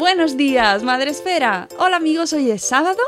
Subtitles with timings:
[0.00, 1.68] Buenos días, Madre Esfera.
[1.78, 3.02] Hola amigos, hoy es sábado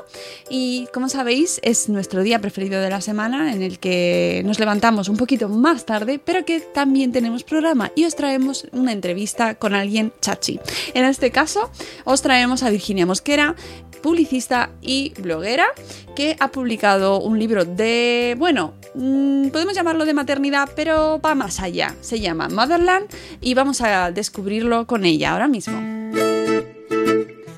[0.51, 5.09] y como sabéis es nuestro día preferido de la semana en el que nos levantamos
[5.09, 9.75] un poquito más tarde, pero que también tenemos programa y os traemos una entrevista con
[9.75, 10.61] alguien chachi.
[10.93, 11.71] En este caso
[12.05, 13.57] os traemos a Virginia Mosquera,
[14.03, 15.69] publicista y bloguera,
[16.15, 21.59] que ha publicado un libro de, bueno, mm, podemos llamarlo de maternidad, pero va más
[21.61, 21.97] allá.
[22.03, 23.07] Se llama Motherland
[23.41, 26.32] y vamos a descubrirlo con ella ahora mismo.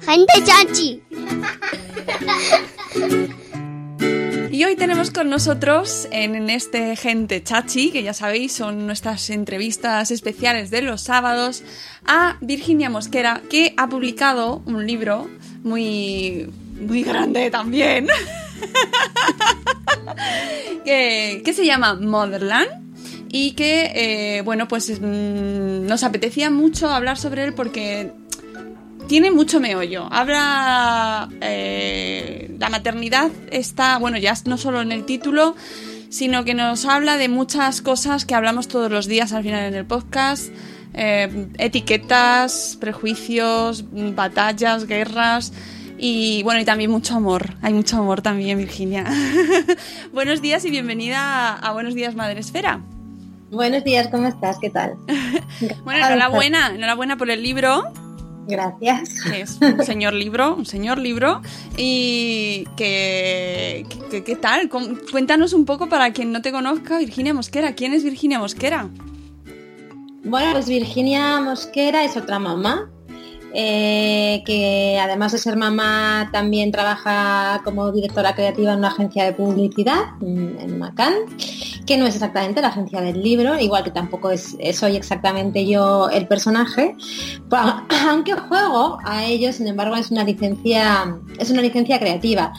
[0.07, 1.03] Gente chachi.
[4.51, 10.11] Y hoy tenemos con nosotros en este Gente Chachi, que ya sabéis son nuestras entrevistas
[10.11, 11.63] especiales de los sábados,
[12.07, 15.29] a Virginia Mosquera, que ha publicado un libro
[15.65, 16.51] muy,
[16.81, 18.07] muy grande también,
[20.85, 22.85] que, que se llama Motherland
[23.31, 28.13] y que, eh, bueno, pues mm, nos apetecía mucho hablar sobre él porque
[29.09, 30.09] tiene mucho meollo.
[30.11, 31.29] Habla.
[31.41, 33.99] eh, la maternidad está.
[33.99, 35.55] Bueno, ya no solo en el título,
[36.09, 39.75] sino que nos habla de muchas cosas que hablamos todos los días al final en
[39.75, 40.49] el podcast.
[40.97, 43.85] eh, etiquetas, prejuicios,
[44.15, 45.53] batallas, guerras.
[45.99, 47.55] Y bueno, y también mucho amor.
[47.63, 49.05] Hay mucho amor también, Virginia.
[50.13, 52.81] Buenos días y bienvenida a, Buenos Días Madre Esfera.
[53.51, 54.59] Buenos días, ¿cómo estás?
[54.61, 54.95] ¿Qué tal?
[55.85, 57.93] Bueno, enhorabuena, enhorabuena por el libro.
[58.47, 59.23] Gracias.
[59.23, 61.41] que es un señor libro, un señor libro,
[61.77, 64.69] y que, que- ¿qué tal?
[65.11, 67.75] Cuéntanos un poco para quien no te conozca, Virginia Mosquera.
[67.75, 68.89] ¿Quién es Virginia Mosquera?
[70.25, 72.89] Bueno, pues Virginia Mosquera es otra mamá,
[73.53, 79.33] eh, que además de ser mamá también trabaja como directora creativa en una agencia de
[79.33, 81.13] publicidad en Macán,
[81.87, 86.27] que no es exactamente la agencia del libro, igual que tampoco soy exactamente yo el
[86.27, 86.97] personaje,
[88.09, 92.53] aunque juego a ello, sin embargo es una licencia, es una licencia creativa.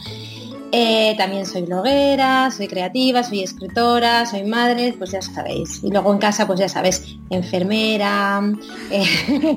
[0.72, 5.82] Eh, también soy bloguera, soy creativa, soy escritora, soy madre, pues ya sabéis.
[5.82, 8.42] Y luego en casa, pues ya sabes, enfermera,
[8.90, 9.56] eh,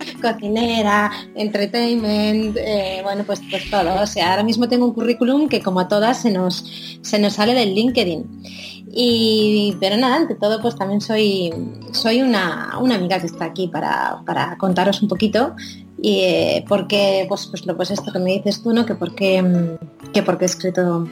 [0.22, 4.00] cocinera, entertainment, eh, bueno, pues, pues todo.
[4.00, 6.64] O sea, ahora mismo tengo un currículum que como a todas se nos,
[7.02, 8.79] se nos sale del LinkedIn.
[8.92, 11.52] Y, pero nada, ante todo, pues también soy,
[11.92, 15.54] soy una, una amiga que está aquí para, para contaros un poquito
[16.02, 18.86] y eh, porque pues, pues lo pues esto que me dices tú, ¿no?
[18.86, 21.06] Que porque mm, que porque he escrito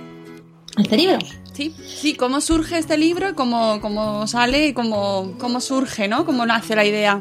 [0.77, 1.19] este libro.
[1.53, 3.35] Sí, sí, ¿cómo surge este libro?
[3.35, 4.75] ¿Cómo, cómo sale?
[4.75, 6.25] ¿Cómo, ¿Cómo surge, no?
[6.25, 7.21] ¿Cómo nace la idea?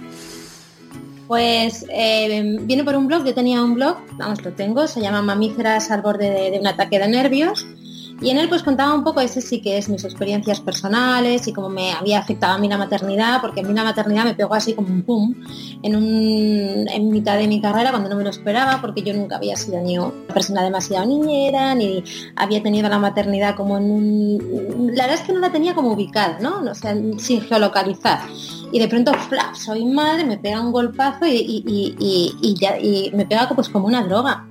[1.28, 5.22] Pues eh, viene por un blog, yo tenía un blog, vamos, lo tengo, se llama
[5.22, 7.66] Mamíferas al borde de, de un ataque de nervios.
[8.20, 11.54] Y en él pues contaba un poco, ese sí que es mis experiencias personales y
[11.54, 14.56] cómo me había afectado a mí la maternidad, porque a mí la maternidad me pegó
[14.56, 15.36] así como un pum
[15.84, 19.36] en, un, en mitad de mi carrera cuando no me lo esperaba, porque yo nunca
[19.36, 22.04] había sido ni una persona demasiado niñera, ni
[22.36, 24.92] había tenido la maternidad como en un...
[24.96, 26.62] La verdad es que no la tenía como ubicada, ¿no?
[26.70, 28.22] O sea, sin geolocalizar
[28.72, 33.26] y de pronto flap, soy madre, me pega un golpazo y, y- y- y- me
[33.26, 34.48] pega pues como una droga.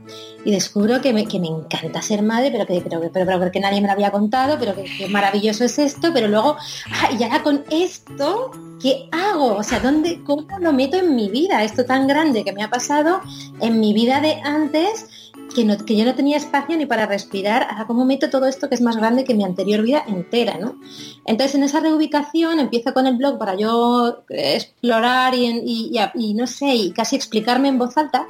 [0.46, 3.58] Y descubro que me, que me encanta ser madre, pero que pero, pero, pero, porque
[3.58, 6.56] nadie me lo había contado, pero que, que maravilloso es esto, pero luego,
[6.92, 9.56] ah, y ahora con esto, ¿qué hago?
[9.56, 11.64] O sea, ¿dónde, ¿cómo lo meto en mi vida?
[11.64, 13.22] Esto tan grande que me ha pasado
[13.60, 18.04] en mi vida de antes que, yo no tenía espacio ni para respirar, ahora cómo
[18.04, 20.78] meto todo esto que es más grande que mi anterior vida entera, ¿no?
[21.24, 26.90] Entonces en esa reubicación empiezo con el blog para yo explorar y, no sé, y
[26.92, 28.26] casi explicarme en voz alta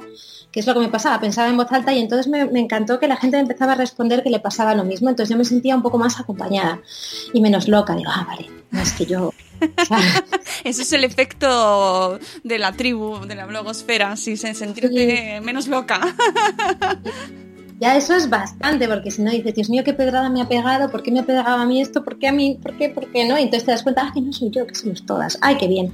[0.51, 3.07] que es lo que me pasaba, pensaba en voz alta y entonces me, encantó que
[3.07, 5.81] la gente empezaba a responder que le pasaba lo mismo, entonces yo me sentía un
[5.81, 6.81] poco más acompañada
[7.33, 9.31] y menos loca, digo, ah, vale, no es que yo...
[10.63, 15.45] Ese es el efecto de la tribu, de la blogosfera, sí, sentirte sí.
[15.45, 16.01] menos loca.
[17.79, 20.89] ya eso es bastante, porque si no dices, Dios mío, qué pedrada me ha pegado,
[20.89, 22.03] ¿por qué me ha pegado a mí esto?
[22.03, 22.57] ¿Por qué a mí?
[22.61, 22.89] ¿Por qué?
[22.89, 23.37] ¿Por qué no?
[23.37, 25.37] Y entonces te das cuenta, ah, que no soy yo, que somos todas.
[25.41, 25.93] ¡Ay, qué bien!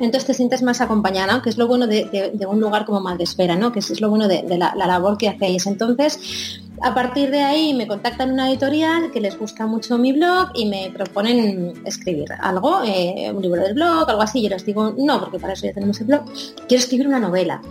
[0.00, 1.42] Entonces te sientes más acompañada, ¿no?
[1.42, 3.72] que es lo bueno de, de, de, un lugar como Madresfera, ¿no?
[3.72, 5.66] Que es, es lo bueno de, de la, la, labor que hacéis.
[5.66, 10.50] Entonces, a partir de ahí me contactan una editorial que les gusta mucho mi blog
[10.54, 14.42] y me proponen escribir algo, eh, un libro del blog, algo así.
[14.42, 16.24] Yo les digo, no, porque para eso ya tenemos el blog.
[16.68, 17.62] Quiero escribir una novela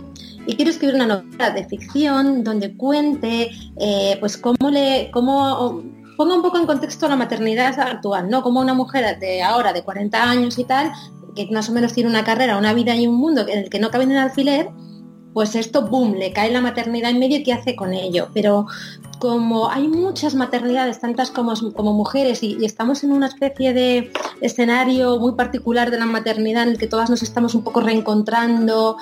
[0.46, 5.82] y quiero escribir una novela de ficción donde cuente eh, pues cómo le cómo
[6.16, 8.42] ponga un poco en contexto la maternidad actual, ¿no?
[8.42, 10.92] Como una mujer de ahora, de 40 años y tal,
[11.34, 13.78] que más o menos tiene una carrera, una vida y un mundo en el que
[13.78, 14.70] no cabe en el alfiler,
[15.34, 18.28] pues esto, boom, le cae la maternidad en medio y qué hace con ello.
[18.32, 18.66] Pero
[19.18, 21.54] como hay muchas maternidades, tantas como,
[21.92, 26.78] mujeres, y, estamos en una especie de escenario muy particular de la maternidad en el
[26.78, 28.96] que todas nos estamos un poco reencontrando,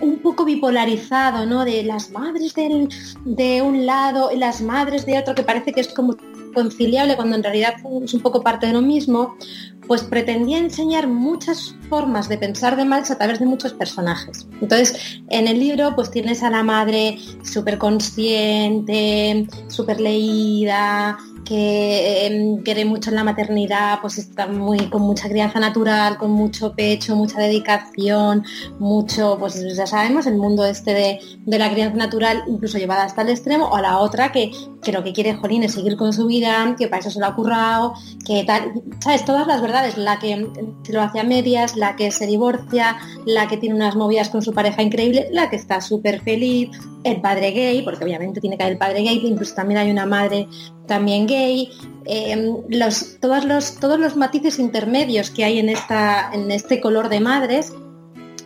[0.00, 1.64] un poco bipolarizado, ¿no?
[1.64, 5.92] De las madres de un lado y las madres de otro, que parece que es
[5.92, 6.16] como
[6.54, 9.36] conciliable cuando en realidad es un poco parte de lo mismo,
[9.86, 14.46] pues pretendía enseñar muchas formas de pensar de Marx a través de muchos personajes.
[14.60, 22.60] Entonces, en el libro pues tienes a la madre súper consciente, súper leída, que eh,
[22.64, 27.16] quiere mucho en la maternidad, pues está muy con mucha crianza natural, con mucho pecho,
[27.16, 28.44] mucha dedicación,
[28.78, 33.22] mucho, pues ya sabemos, el mundo este de, de, la crianza natural, incluso llevada hasta
[33.22, 34.50] el extremo, o la otra que,
[34.82, 37.26] que lo que quiere Jolín es seguir con su vida, que para eso se lo
[37.26, 37.94] ha currado,
[38.24, 40.48] que tal, sabes, todas las verdades, la que
[40.88, 42.96] lo hace a medias, la que se divorcia,
[43.26, 46.70] la que tiene unas movidas con su pareja increíble, la que está súper feliz,
[47.04, 50.06] el padre gay, porque obviamente tiene que haber el padre gay, incluso también hay una
[50.06, 50.48] madre
[50.86, 51.70] también gay,
[52.06, 57.08] eh, los, todos, los, todos los matices intermedios que hay en, esta, en este color
[57.08, 57.72] de madres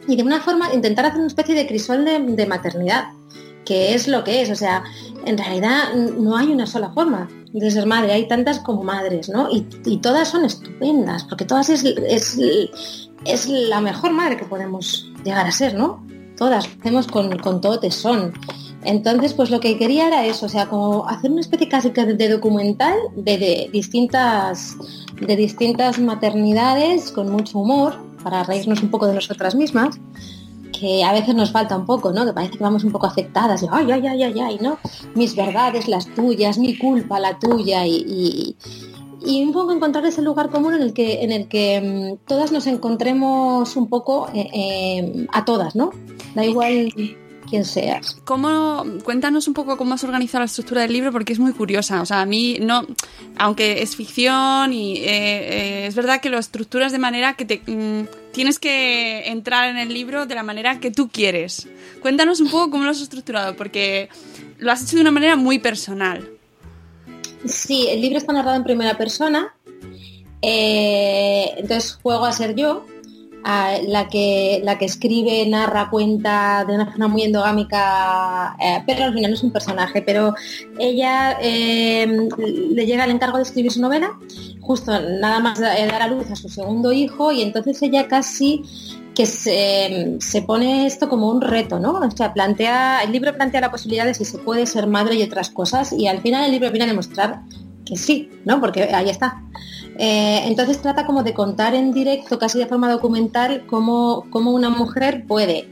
[0.07, 3.09] y de una forma intentar hacer una especie de crisol de, de maternidad,
[3.65, 4.83] que es lo que es, o sea,
[5.25, 9.51] en realidad no hay una sola forma de ser madre, hay tantas como madres, ¿no?
[9.51, 12.39] Y, y todas son estupendas, porque todas es, es,
[13.25, 16.05] es, la mejor madre que podemos llegar a ser, ¿no?
[16.39, 18.33] Todas, hacemos con, con todo tesón.
[18.85, 22.29] Entonces, pues lo que quería era eso, o sea, como hacer una especie casi de
[22.29, 24.77] documental de, de, distintas,
[25.21, 29.99] de distintas maternidades con mucho humor, para reírnos un poco de nosotras mismas,
[30.79, 32.25] que a veces nos falta un poco, ¿no?
[32.25, 34.79] Que parece que vamos un poco afectadas, y, ay, ay, ay, ay, ay, ¿no?
[35.15, 38.57] Mis verdades, las tuyas, mi culpa, la tuya, y,
[39.21, 42.53] y un poco encontrar ese lugar común en el que, en el que mmm, todas
[42.53, 45.91] nos encontremos un poco eh, eh, a todas, ¿no?
[46.35, 46.93] Da igual
[47.49, 48.17] quien seas.
[48.25, 52.01] ¿Cómo, cuéntanos un poco cómo has organizado la estructura del libro porque es muy curiosa.
[52.03, 52.87] O sea, a mí no,
[53.37, 57.63] aunque es ficción y eh, eh, es verdad que lo estructuras de manera que te
[57.67, 61.69] mmm, tienes que entrar en el libro de la manera que tú quieres.
[62.01, 64.09] Cuéntanos un poco cómo lo has estructurado porque
[64.59, 66.38] lo has hecho de una manera muy personal.
[67.45, 69.55] Sí, el libro está narrado en primera persona.
[70.41, 72.85] Eh, entonces juego a ser yo
[73.45, 79.15] la, que, la que escribe, narra, cuenta de una forma muy endogámica, eh, pero al
[79.15, 80.35] final no es un personaje, pero
[80.79, 82.29] ella eh,
[82.71, 84.19] le llega el encargo de escribir su novela,
[84.61, 88.63] justo nada más dar a luz a su segundo hijo y entonces ella casi
[89.19, 91.95] que se, se, pone esto como un reto, ¿no?
[91.95, 95.25] O sea, plantea, el libro plantea la posibilidad de si se puede ser madre y
[95.25, 97.41] otras cosas y al final el libro viene a demostrar
[97.85, 98.61] que sí, ¿no?
[98.61, 99.43] Porque ahí está.
[99.99, 104.71] Eh, entonces trata como de contar en directo, casi de forma documental, cómo, cómo una
[104.71, 105.69] mujer puede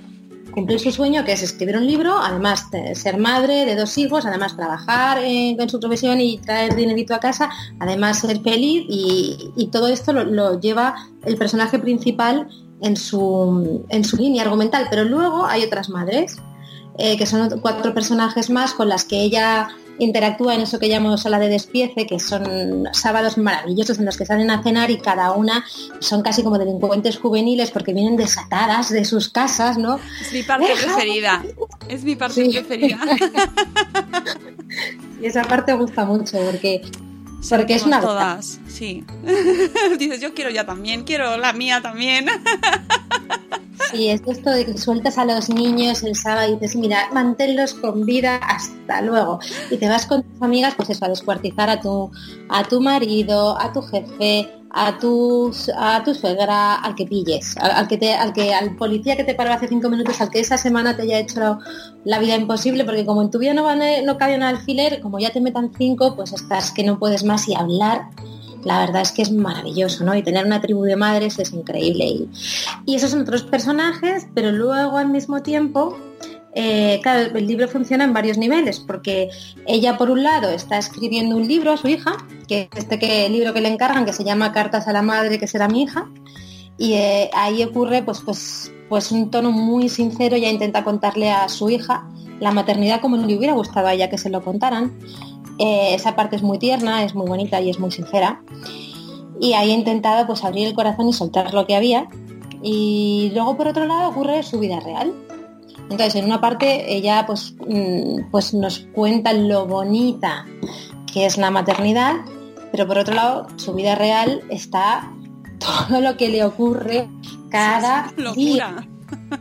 [0.50, 4.56] cumplir su sueño, que es escribir un libro, además ser madre de dos hijos, además
[4.56, 7.48] trabajar en, en su profesión y traer dinerito a casa,
[7.78, 12.48] además ser feliz y, todo esto lo, lleva el personaje principal
[12.82, 14.86] en su, en su línea argumental.
[14.90, 16.36] Pero luego hay otras madres,
[16.98, 19.68] eh, que son cuatro personajes más con las que ella
[19.98, 24.26] interactúa en eso que llamo sala de despiece, que son sábados maravillosos en los que
[24.26, 25.64] salen a cenar y cada una
[26.00, 29.98] son casi como delincuentes juveniles porque vienen desatadas de sus casas, ¿no?
[30.20, 31.42] Es mi parte preferida.
[31.88, 32.98] Es mi parte preferida.
[35.22, 36.82] y esa parte gusta mucho porque
[37.48, 39.04] porque es una todas, sí.
[39.98, 42.26] Dices, yo quiero ya también, quiero la mía también.
[43.92, 47.74] sí, es esto de que sueltas a los niños el sábado y dices, mira, manténlos
[47.74, 49.38] con vida hasta luego.
[49.70, 52.10] Y te vas con tus amigas, pues eso, a descuartizar a tu,
[52.48, 57.88] a tu marido, a tu jefe, a tu, a tu suegra, al que pilles, al,
[57.88, 61.18] que al policía que te paró hace cinco minutos, al que esa semana te haya
[61.18, 61.58] hecho
[62.04, 65.18] la, vida imposible, porque como en tu vida no, van, no cabe un alfiler, como
[65.18, 68.10] ya te metan cinco, pues estás que no puedes más y hablar.
[68.64, 70.14] La verdad es que es maravilloso, ¿no?
[70.14, 72.04] Y tener una tribu de madres es increíble.
[72.04, 72.28] Y,
[72.84, 75.96] y esos son otros personajes, pero luego al mismo tiempo
[76.58, 79.28] eh, claro, el libro funciona en varios niveles, porque
[79.66, 82.16] ella por un lado está escribiendo un libro a su hija,
[82.48, 85.38] que es este que, libro que le encargan, que se llama Cartas a la madre,
[85.38, 86.08] que será mi hija,
[86.78, 91.46] y eh, ahí ocurre pues, pues, pues un tono muy sincero, ella intenta contarle a
[91.50, 92.08] su hija
[92.40, 94.98] la maternidad como le hubiera gustado a ella que se lo contaran.
[95.58, 98.40] Eh, esa parte es muy tierna, es muy bonita y es muy sincera.
[99.38, 102.08] Y ahí he intentado pues abrir el corazón y soltar lo que había.
[102.62, 105.12] Y luego por otro lado ocurre su vida real.
[105.82, 110.44] Entonces, en una parte ella pues, mm, pues nos cuenta lo bonita
[111.12, 112.16] que es la maternidad,
[112.72, 115.10] pero por otro lado, su vida real está
[115.58, 117.08] todo lo que le ocurre
[117.50, 118.86] cada día.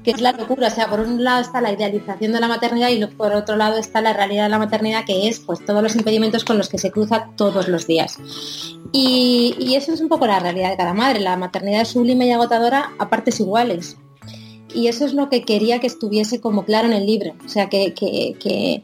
[0.03, 0.67] Que es la locura.
[0.67, 3.77] O sea, por un lado está la idealización de la maternidad y por otro lado
[3.77, 6.77] está la realidad de la maternidad, que es pues todos los impedimentos con los que
[6.77, 8.17] se cruza todos los días.
[8.91, 11.19] Y, y eso es un poco la realidad de cada madre.
[11.19, 13.97] La maternidad es sublime y agotadora a partes iguales
[14.75, 17.33] y eso es lo que quería que estuviese como claro en el libro.
[17.45, 18.83] O sea, que, que,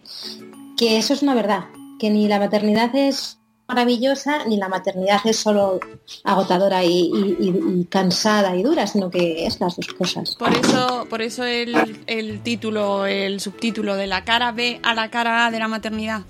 [0.80, 1.66] eso es una verdad,
[2.00, 5.80] que ni la maternidad es maravillosa ni la maternidad es solo
[6.24, 10.36] agotadora y, cansada y dura, sino que es las dos cosas.
[10.36, 15.10] Por eso, por eso el, el, título, el subtítulo de la cara B a la
[15.10, 16.22] cara A de la maternidad.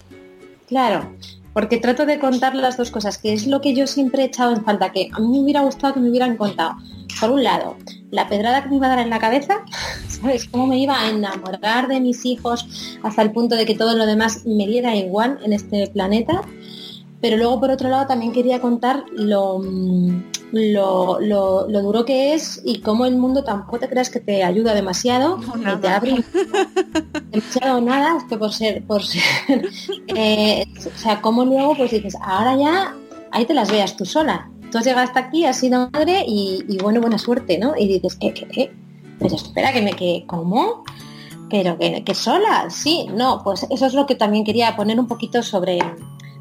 [0.67, 1.15] Claro,
[1.53, 4.53] porque trato de contar las dos cosas, que es lo que yo siempre he echado
[4.53, 6.75] en falta, que a mí me hubiera gustado que me hubieran contado.
[7.19, 7.75] Por un lado,
[8.09, 9.63] la pedrada que me iba a dar en la cabeza,
[10.07, 10.47] ¿sabes?
[10.47, 14.05] Cómo me iba a enamorar de mis hijos hasta el punto de que todo lo
[14.05, 16.41] demás me diera igual en este planeta.
[17.19, 19.61] Pero luego, por otro lado, también quería contar lo,
[20.51, 24.73] mm, lo, duro que es y cómo el mundo tampoco te creas que te ayuda
[24.73, 25.39] demasiado,
[25.81, 26.23] te abre
[27.31, 29.21] demasiado nada, es que por ser, por ser,
[30.15, 32.95] eh, o sea, cómo luego pues dices, ahora ya
[33.31, 36.77] ahí te las veas tú sola, tú has llegado hasta aquí, has sido madre y,
[36.81, 37.75] bueno, buena suerte, ¿no?
[37.77, 38.71] Y dices, eh, eh,
[39.19, 40.83] Pero espera, que me que, ¿cómo?
[41.49, 45.07] Pero que, que, sola, sí, no, pues eso es lo que también quería poner un
[45.07, 45.79] poquito sobre,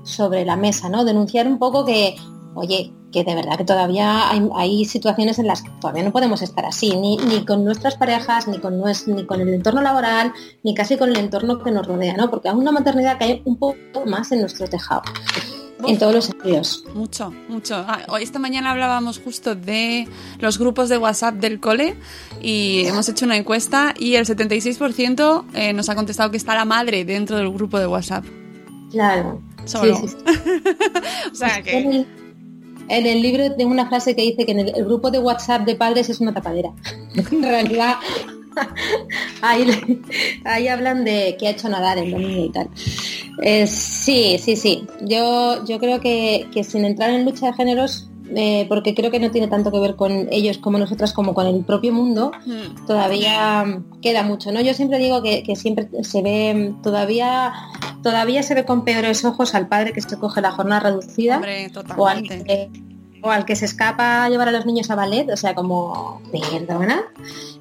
[0.05, 1.05] sobre la mesa, ¿no?
[1.05, 2.17] Denunciar un poco que,
[2.55, 6.65] oye, que de verdad que todavía hay, situaciones en las que todavía no podemos estar
[6.65, 10.97] así, ni, ni con nuestras parejas, ni con, ni con el entorno laboral, ni casi
[10.97, 12.31] con el entorno que nos rodea, ¿no?
[12.31, 15.03] Porque es una maternidad que hay un poco más en nuestro tejado
[15.87, 16.85] en todos los sentidos.
[16.95, 17.77] Mucho, mucho.
[17.77, 21.97] Ah, hoy esta mañana hablábamos justo de los grupos de WhatsApp del cole
[22.43, 26.65] y hemos hecho una encuesta y el 76% eh, nos ha contestado que está la
[26.65, 28.25] madre dentro del grupo de WhatsApp.
[28.91, 29.41] Claro.
[29.65, 29.97] Solo.
[31.33, 32.07] o sea que...
[32.91, 35.77] En el, libro tengo una frase que dice que en el, grupo de WhatsApp de
[35.77, 36.73] padres es una tapadera.
[37.15, 37.95] en realidad
[39.43, 40.03] ahí,
[40.45, 42.69] ahí hablan de que ha hecho nadar el domingo y tal.
[43.43, 44.87] Eh, sí, sí, sí.
[45.03, 49.31] Yo, yo creo que, sin entrar en lucha de géneros, eh, porque creo que no
[49.31, 52.87] tiene tanto que ver con ellos como nosotras, como con el propio mundo, hmm.
[52.87, 54.53] todavía queda mucho.
[54.53, 54.61] ¿no?
[54.61, 57.53] Yo siempre digo que, siempre se ve, todavía,
[58.03, 61.41] todavía se ve con peores ojos al padre que se coge la jornada reducida
[61.97, 62.71] o, al que,
[63.23, 66.23] o al que se escapa a llevar a los niños a ballet, o sea, como,
[66.33, 67.05] perdona,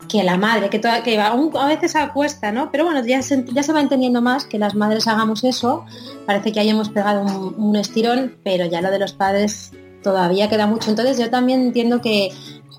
[0.10, 2.72] que la madre, que, toda, que a veces acuesta, ¿no?
[2.72, 5.86] Pero bueno, ya se, ya se va entendiendo más que las madres hagamos eso.
[6.26, 9.72] Parece que hayamos pegado un, estirón, pero ya lo de los padres
[10.04, 10.90] todavía queda mucho.
[10.90, 12.30] Entonces yo también entiendo que,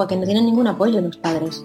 [0.08, 1.64] que no tienen ningún apoyo los padres.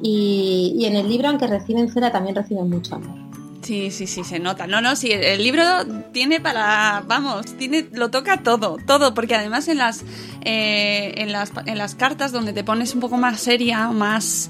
[0.00, 3.16] Y, en el libro, aunque reciben cera, también reciben mucho amor.
[3.62, 4.66] Sí, sí, sí, se nota.
[4.66, 5.62] No, no, sí, el libro
[6.12, 10.04] tiene para, vamos, tiene, lo toca todo, todo, porque además en las,
[10.44, 14.48] eh, en las, en las cartas donde te pones un poco más seria, más,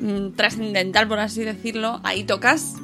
[0.00, 2.74] Mm, trascendental, por así decirlo, ahí tocas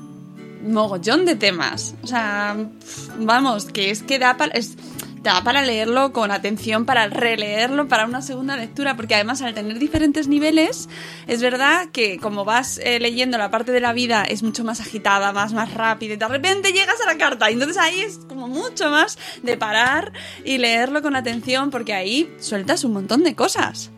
[0.67, 1.95] mogollón de temas.
[2.03, 2.57] O sea,
[3.19, 4.59] vamos, que es que da para...
[5.23, 9.79] da para leerlo con atención, para releerlo, para una segunda lectura, porque además al tener
[9.79, 10.89] diferentes niveles,
[11.27, 14.81] es verdad que como vas eh, leyendo la parte de la vida es mucho más
[14.81, 18.21] agitada, más, más rápida, y de repente llegas a la carta, y entonces ahí es
[18.29, 20.13] como mucho más de parar
[20.45, 23.91] y leerlo con atención, porque ahí sueltas un montón de cosas.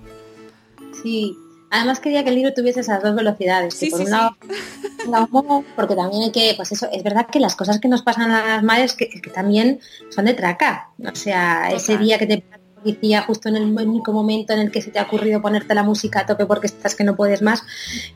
[1.02, 1.36] Sí,
[1.74, 4.36] además quería que el libro tuviese esas dos velocidades, que Sí, por sí, un lado
[5.08, 8.02] la humor, porque también hay que, pues eso, es verdad que las cosas que nos
[8.02, 10.90] pasan a las madres que, que también son de traca.
[11.04, 14.70] O sea, ese día que te la policía justo en el único momento en el
[14.70, 17.42] que se te ha ocurrido ponerte la música a tope porque estás que no puedes
[17.42, 17.64] más,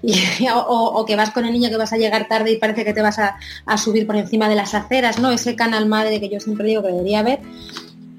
[0.03, 0.15] y,
[0.55, 2.95] o, o que vas con el niño que vas a llegar tarde y parece que
[2.95, 3.37] te vas a,
[3.67, 5.31] a subir por encima de las aceras, ¿no?
[5.31, 7.41] Ese canal madre que yo siempre digo que debería haber.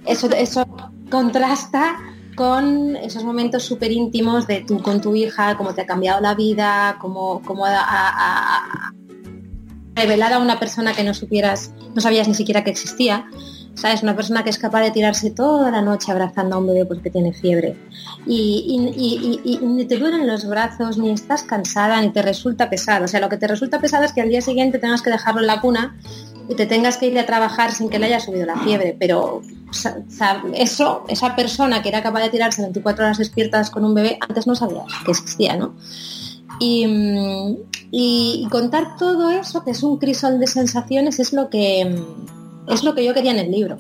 [0.06, 0.66] Eso, eso
[1.10, 1.98] contrasta
[2.40, 6.36] con esos momentos súper íntimos de tú con tu hija, cómo te ha cambiado la
[6.36, 8.94] vida, cómo, cómo ha, ha- ha-
[9.94, 13.26] revelar a una persona que no supieras, no sabías ni siquiera que existía.
[13.76, 14.04] ¿Sabes?
[14.04, 17.10] Una persona que es capaz de tirarse toda la noche abrazando a un bebé porque
[17.10, 17.78] tiene fiebre.
[18.26, 18.78] Y,
[19.62, 23.06] ni te duelen los brazos, ni estás cansada, ni te resulta pesado.
[23.06, 25.42] O sea, lo que te resulta pesado es que al día siguiente tengas que dejarlo
[25.42, 25.98] en la cuna
[26.50, 28.98] y te tengas que ir a trabajar sin que le haya subido la fiebre.
[29.00, 29.42] Pero
[30.56, 34.48] eso, esa persona que era capaz de tirarse 24 horas despiertas con un bebé, antes
[34.48, 35.76] no sabía que existía, ¿no?
[36.60, 42.04] Y, contar todo eso, que es un crisol de sensaciones, es lo que
[42.70, 43.78] es lo que yo quería en el libro.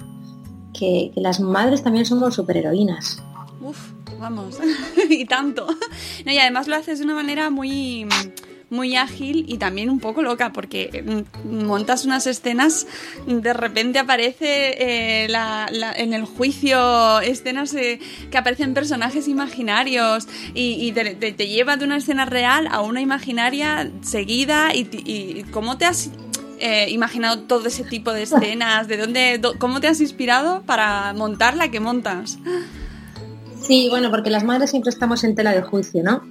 [0.77, 3.21] Que, las madres también somos superheroínas.
[3.61, 3.77] Uf,
[4.19, 4.57] vamos,
[5.09, 5.67] y tanto.
[6.25, 8.05] No, y además lo haces de una manera muy,
[8.69, 11.03] muy ágil y también un poco loca, porque
[11.43, 12.87] mm, montas unas escenas,
[13.27, 15.67] de repente aparece eh, la-
[15.97, 17.99] en el juicio escenas eh,
[18.31, 23.91] que aparecen personajes imaginarios y, te, te- lleva de una escena real a una imaginaria
[24.01, 26.11] seguida y, y cómo te has...
[26.59, 28.87] eh, imaginado todo ese tipo de escenas?
[28.87, 32.37] ¿De dónde, cómo te has inspirado para montar la que montas?
[33.61, 36.23] Sí, bueno, porque las madres siempre estamos en tela de juicio, ¿no?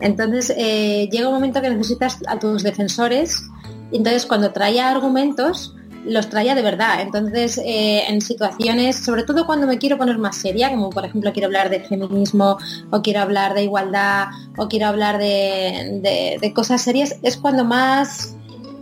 [0.00, 3.44] Entonces eh, llega un momento que necesitas a tus defensores
[3.92, 7.02] y entonces cuando traía argumentos los traía de verdad.
[7.02, 11.32] Entonces eh, en situaciones, sobre todo cuando me quiero poner más seria, como por ejemplo
[11.32, 12.56] quiero hablar de feminismo
[12.90, 18.36] o quiero hablar de igualdad o quiero hablar de cosas serias, es cuando más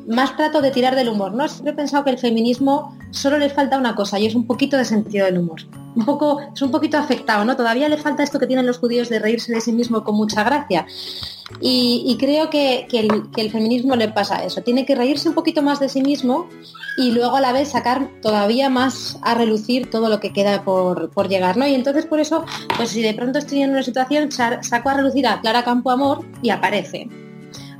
[0.08, 1.46] más trato de tirar del humor, ¿no?
[1.48, 4.76] Siempre he pensado que el feminismo solo le falta una cosa y es un poquito
[4.76, 5.60] de sentido del humor.
[5.94, 7.56] Un poco, es un poquito afectado, ¿no?
[7.56, 10.44] Todavía le falta esto que tienen los judíos de reírse de sí mismo con mucha
[10.44, 10.86] gracia.
[11.60, 14.62] Y, creo que, que el, feminismo le pasa eso.
[14.62, 16.46] Tiene que reírse un poquito más de sí mismo
[16.98, 21.10] y luego a la vez sacar todavía más a relucir todo lo que queda por,
[21.10, 21.66] por llegar, ¿no?
[21.66, 22.44] Y entonces por eso,
[22.76, 25.90] pues si de pronto estoy en una situación, sa- saco a relucir a Clara Campo
[25.90, 27.08] Amor y aparece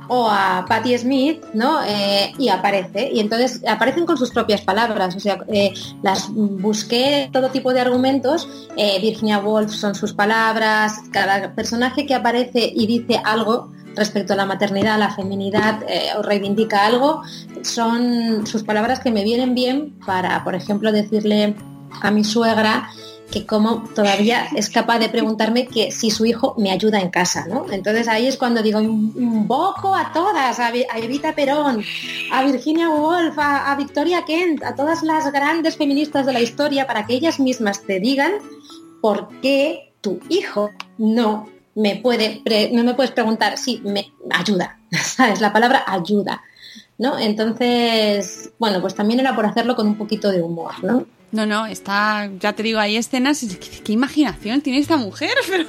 [0.09, 1.81] o a Patti Smith, ¿no?
[1.85, 3.09] Eh, y aparece.
[3.13, 5.15] Y entonces aparecen con sus propias palabras.
[5.15, 8.49] O sea, eh, las busqué todo tipo de argumentos.
[8.75, 10.95] Eh, Virginia Woolf son sus palabras.
[11.11, 15.81] Cada personaje que aparece y dice algo respecto a la maternidad, la feminidad
[16.17, 17.21] o reivindica algo,
[17.63, 21.55] son sus palabras que me vienen bien para, por ejemplo, decirle
[22.01, 22.89] a mi suegra
[23.31, 27.45] que como todavía es capaz de preguntarme que si su hijo me ayuda en casa,
[27.47, 27.65] ¿no?
[27.71, 31.83] Entonces ahí es cuando digo, "In- invoco a todas, a, Vi- a Evita Perón,
[32.31, 37.05] a Virginia Woolf, a, Victoria Kent, a todas las grandes feministas de la historia para
[37.05, 38.31] que ellas mismas te digan
[39.01, 42.41] por qué tu hijo no me puede,
[42.73, 45.39] no me puedes preguntar si me ayuda, ¿sabes?
[45.39, 46.41] La palabra ayuda,
[46.97, 47.17] ¿no?
[47.19, 51.05] Entonces, bueno, pues también era por hacerlo con un poquito de humor, ¿no?
[51.31, 55.65] No, no, está, ya te digo, hay escenas, ¿qué, qué imaginación tiene esta mujer, pero...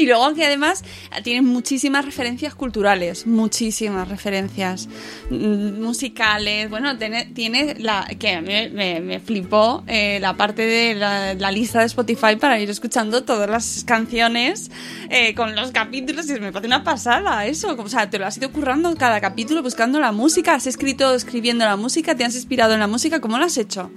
[0.00, 0.82] y luego que además
[1.22, 4.88] tiene muchísimas referencias culturales, muchísimas referencias
[5.30, 10.94] mm, musicales, bueno, tiene, tiene la que me, me- me flipó eh, la parte de
[10.94, 14.70] la, la lista de Spotify para ir escuchando todas las canciones
[15.08, 18.36] eh, con los capítulos y me parece una pasada eso, o sea, te lo has
[18.38, 22.74] ido currando cada capítulo buscando la música, has escrito escribiendo la música, te has inspirado
[22.74, 23.90] en la música, ¿cómo lo has hecho?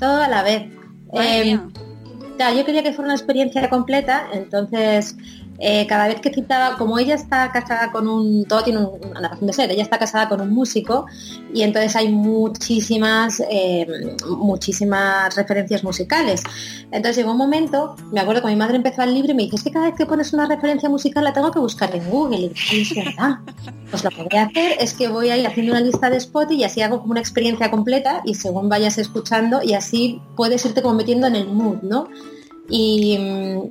[0.00, 0.62] Todo a la vez.
[1.14, 1.68] Eh, mía.
[2.36, 5.16] Claro, yo quería que fuera una experiencia completa, entonces
[5.64, 9.28] eh, cada vez que citaba, como ella está casada con un, todo tiene un- una
[9.28, 11.06] razón de ser, ella está casada con un músico
[11.54, 13.86] y entonces hay muchísimas, eh,
[14.28, 16.42] muchísimas referencias musicales.
[16.90, 19.56] Entonces llegó un momento, me acuerdo que mi madre empezó el libro y me dice,
[19.56, 22.38] es que cada vez que pones una referencia musical la tengo que buscar en Google.
[22.38, 23.36] Y dije, "Sí, es verdad.
[23.90, 26.16] Pues lo que voy a hacer es que voy a ir haciendo una lista de
[26.16, 30.64] Spotify y así hago como una experiencia completa y según vayas escuchando y así puedes
[30.64, 32.08] irte como metiendo en el mood, ¿no?
[32.74, 33.18] Y,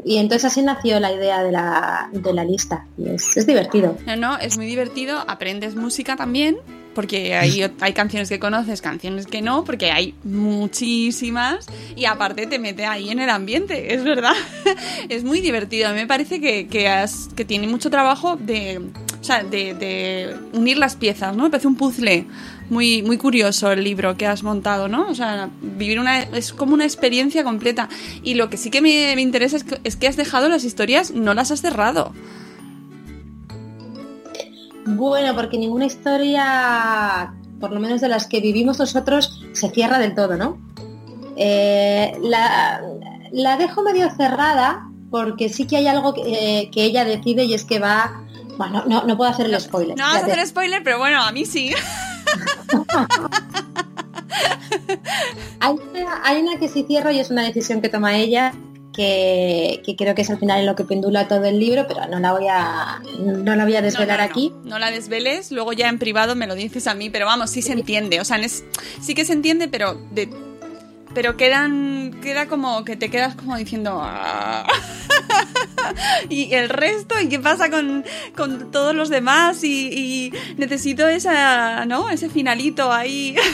[0.06, 2.86] y entonces así nació la idea de la, de la lista.
[3.00, 3.98] Y es, es divertido.
[4.06, 6.58] No, no, es muy divertido, aprendes música también
[6.94, 12.60] porque hay, hay canciones que conoces, canciones que no, porque hay muchísimas y aparte te
[12.60, 14.36] mete ahí en el ambiente, es verdad.
[15.10, 18.82] es muy divertido, a mí me parece que, que, has, que tiene mucho trabajo de,
[19.20, 21.46] o sea, de, de unir las piezas, ¿no?
[21.46, 22.28] Me parece un puzzle
[22.72, 25.10] muy, muy curioso el libro que has montado, ¿no?
[25.10, 26.22] O sea, vivir una.
[26.22, 27.90] es como una experiencia completa.
[28.24, 30.64] Y lo que sí que me, me interesa es que, es que has dejado las
[30.64, 32.14] historias, no las has cerrado.
[34.86, 40.16] Bueno, porque ninguna historia, por lo menos de las que vivimos nosotros, se cierra del
[40.16, 40.58] todo, ¿no?
[41.36, 42.82] Eh, la,
[43.34, 47.54] la, dejo medio cerrada porque sí que hay algo que, eh, que ella decide y
[47.54, 48.24] es que va...
[48.58, 49.98] Bueno, no, no puedo hacer el spoiler.
[49.98, 51.74] No vas a hacer spoiler, pero bueno, a mí sí.
[55.60, 58.54] hay, una, hay una que sí cierro y es una decisión que toma ella
[58.94, 62.08] que, que, creo que es al final en lo que pendula todo el libro, pero
[62.08, 64.54] no la voy a no la voy a desvelar no, no, aquí.
[64.66, 67.62] No, la desveles, luego ya en privado me lo dices a mí, pero vamos, sí
[67.62, 68.66] se entiende, o sea, es,
[69.02, 70.30] sí que se entiende, pero de,
[71.14, 74.66] pero quedan queda como que te quedas como diciendo ah".
[76.30, 78.04] y el resto y qué pasa con,
[78.36, 83.36] con todos los demás y, y necesito esa no ese finalito ahí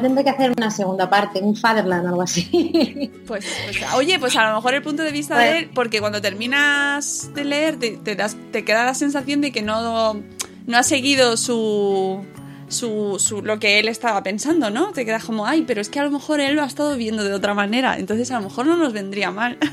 [0.00, 3.10] Tendré que hacer una segunda parte, un Fatherland o algo así.
[3.26, 6.20] Pues, pues, oye, pues a lo mejor el punto de vista de él, porque cuando
[6.20, 10.20] terminas de leer te, te, das, te queda la sensación de que no,
[10.66, 12.26] no ha seguido su,
[12.72, 14.92] su, su, lo que él estaba pensando, ¿no?
[14.92, 17.22] Te quedas como, ay, pero es que a lo mejor él lo ha estado viendo
[17.22, 19.58] de otra manera, entonces a lo mejor no nos vendría mal.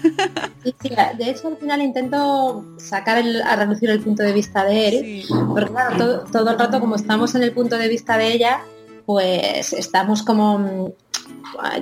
[0.62, 4.65] Sí, sí, de hecho al final intento sacar el, a reducir el punto de vista
[4.65, 5.33] de él, sí.
[5.47, 8.59] porque claro, todo, todo el rato como estamos en el punto de vista de ella,
[9.05, 10.93] pues estamos como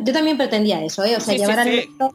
[0.03, 1.15] yo también pretendía eso, ¿eh?
[1.15, 2.11] o sea, sí, llevar sí, al lector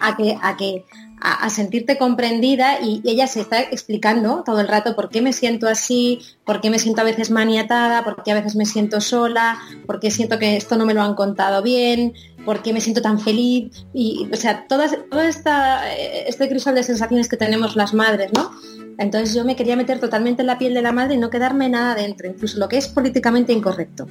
[0.00, 0.84] a que, a que
[1.20, 5.68] a, sentirte comprendida y ella se está explicando todo el rato por qué me siento
[5.68, 9.58] así, por qué me siento a veces maniatada, por qué a veces me siento sola,
[9.86, 13.02] por qué siento que esto no me lo han contado bien, por qué me siento
[13.02, 17.94] tan feliz y, o sea, todas, toda esta, este crisol de sensaciones que tenemos las
[17.94, 18.50] madres, ¿no?
[18.98, 21.68] Entonces yo me quería meter totalmente en la piel de la madre y no quedarme
[21.68, 24.06] nada dentro, incluso lo que es políticamente incorrecto.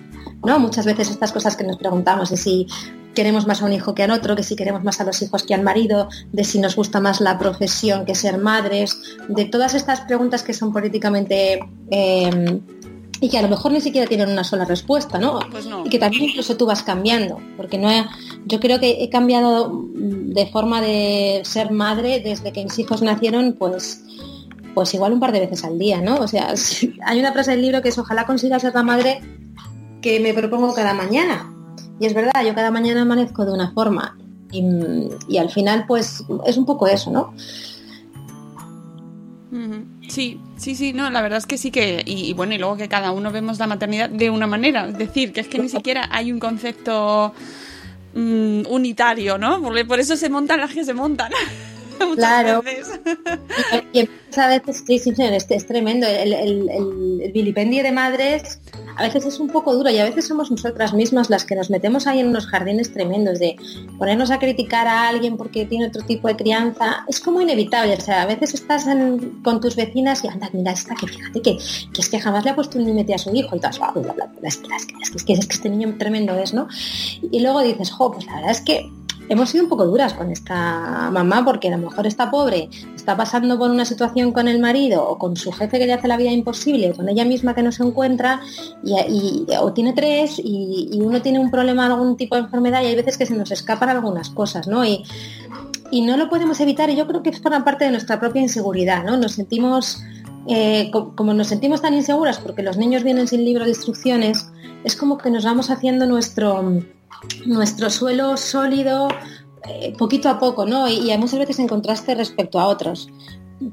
[0.45, 0.59] ¿no?
[0.59, 2.67] Muchas veces estas cosas que nos preguntamos de si
[3.15, 5.43] queremos más a un hijo que a otro, que si queremos más a los hijos
[5.43, 9.73] que al marido, de si nos gusta más la profesión que ser madres, de todas
[9.73, 12.59] estas preguntas que son políticamente eh,
[13.21, 15.39] y que a lo mejor ni siquiera tienen una sola respuesta, ¿no?
[15.49, 15.85] Pues no.
[15.85, 18.05] Y que también incluso tú vas cambiando, porque no he,
[18.45, 23.53] yo creo que he cambiado de forma de ser madre desde que mis hijos nacieron,
[23.53, 24.01] pues
[24.73, 26.17] pues igual un par de veces al día, ¿no?
[26.17, 26.53] O sea,
[27.05, 29.21] hay una frase del libro que es ojalá consiga ser la madre
[30.01, 31.54] que me propongo cada mañana.
[31.99, 34.17] Y es verdad, yo cada mañana amanezco de una forma.
[34.51, 34.63] Y,
[35.27, 37.33] y al final, pues, es un poco eso, ¿no?
[40.07, 42.89] Sí, sí, sí, no, la verdad es que sí que, y, bueno, y luego que
[42.89, 46.07] cada uno vemos la maternidad de una manera, es decir, que es que ni siquiera
[46.11, 47.33] hay un concepto
[48.13, 49.61] mmm, unitario, ¿no?
[49.61, 51.31] Porque por eso se montan las que se montan.
[52.15, 52.61] claro.
[52.61, 52.99] Veces.
[53.93, 56.07] Y, y, a veces, sí, sí, es, es tremendo.
[56.07, 58.59] El, el, el, el, vilipendio de madres
[58.97, 61.69] a veces es un poco duro y a veces somos nosotras mismas las que nos
[61.69, 63.57] metemos ahí en unos jardines tremendos de
[63.97, 67.05] ponernos a criticar a alguien porque tiene otro tipo de crianza.
[67.07, 67.95] Es como inevitable.
[67.95, 71.41] O sea, a veces estás en, con tus vecinas y anda, mira esta que fíjate
[71.41, 71.57] que,
[71.93, 73.91] que, es que jamás le ha puesto un límite a su hijo y todas, bla,
[73.91, 76.67] bla, bla, es, que, es, que, es, que, es que este niño tremendo es, ¿no?
[77.31, 78.89] Y luego dices, jo, pues la verdad es que
[79.29, 83.17] hemos sido un poco duras con esta mamá porque a lo mejor está pobre, está
[83.17, 86.17] pasando por una situación con el marido o con su jefe que le hace la
[86.17, 88.41] vida imposible, o con ella misma que no se encuentra
[88.83, 92.95] y, o tiene tres y, uno tiene un problema, algún tipo de enfermedad y hay
[92.95, 94.85] veces que se nos escapan algunas cosas, ¿no?
[94.85, 95.03] Y,
[95.91, 99.05] no lo podemos evitar y yo creo que es por parte de nuestra propia inseguridad,
[99.05, 99.15] ¿no?
[99.15, 100.03] Nos sentimos,
[100.47, 104.49] eh, como nos sentimos tan inseguras porque los niños vienen sin libro de instrucciones,
[104.83, 106.81] es como que nos vamos haciendo nuestro
[107.45, 109.07] nuestro suelo sólido
[109.67, 110.87] eh, poquito a poco, ¿no?
[110.87, 113.09] Y, y, muchas veces en contraste respecto a otros.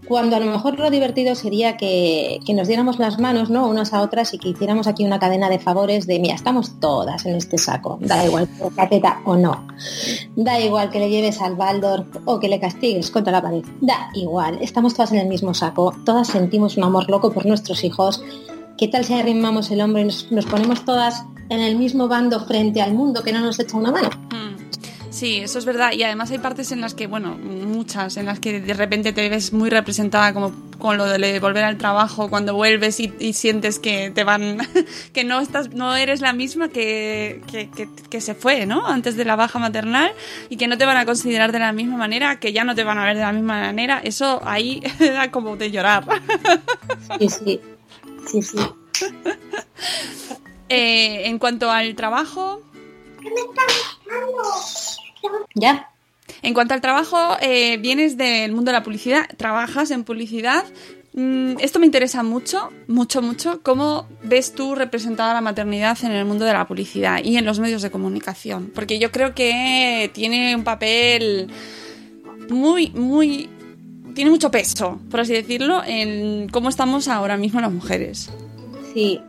[0.06, 3.66] Cuando a lo mejor lo divertido sería que, que, nos diéramos las manos, ¿no?
[3.66, 7.26] Unas a otras y que hiciéramos aquí una cadena de favores de, mira, estamos todas
[7.26, 9.66] en este saco, da igual que cateta o no.
[10.36, 13.64] Da igual que le lleves al Baldor o que le castigues contra la pared.
[13.80, 17.82] Da igual, estamos todas en el mismo saco, todas sentimos un amor loco por nuestros
[17.82, 18.22] hijos.
[18.78, 22.44] ¿Qué tal si arrimamos el hombro y nos, nos ponemos todas en el mismo bando
[22.46, 24.10] frente al mundo que no nos echa una mano.
[24.30, 24.52] Mm.
[25.12, 25.92] Sí, eso es verdad.
[25.92, 29.28] Y además hay partes en las que, bueno, muchas, en las que de repente te
[29.28, 33.78] ves muy representada como con lo de volver al trabajo, cuando vuelves y, y sientes
[33.78, 34.58] que te van,
[35.12, 38.84] que no estás, no eres la misma que, que, que, que, se fue, ¿no?
[38.86, 40.10] Antes de la baja maternal
[40.48, 42.82] y que no te van a considerar de la misma manera, que ya no te
[42.82, 44.00] van a ver de la misma manera.
[44.02, 46.04] Eso ahí da como de llorar.
[47.20, 47.60] Sí, sí,
[48.26, 48.58] sí, sí.
[50.74, 52.62] Eh, en cuanto al trabajo,
[55.54, 55.90] ¿Ya?
[56.40, 60.64] En cuanto al trabajo, eh, vienes del mundo de la publicidad, trabajas en publicidad.
[61.12, 63.61] Mm, esto me interesa mucho, mucho, mucho.
[63.62, 67.61] ¿Cómo ves tú representada la maternidad en el mundo de la publicidad y en los
[67.61, 68.72] medios de comunicación?
[68.74, 71.48] Porque yo creo que tiene un papel
[72.48, 73.50] muy, muy...
[74.14, 78.30] Tiene mucho peso, por así decirlo, en cómo estamos ahora mismo las mujeres.
[78.94, 79.20] Sí.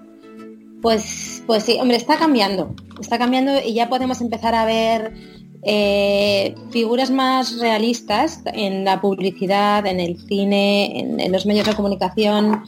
[0.82, 2.74] Pues, pues sí, hombre, está cambiando.
[3.00, 5.14] Está cambiando y ya podemos empezar a ver
[5.64, 11.74] eh, figuras más realistas en la publicidad, en el cine, en, en los medios de
[11.74, 12.64] comunicación,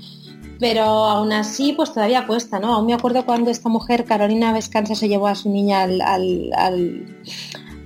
[0.59, 2.73] pero aún así pues todavía cuesta, ¿no?
[2.73, 6.51] Aún me acuerdo cuando esta mujer, Carolina Vescanza, se llevó a su niña al, al-
[6.57, 7.17] al-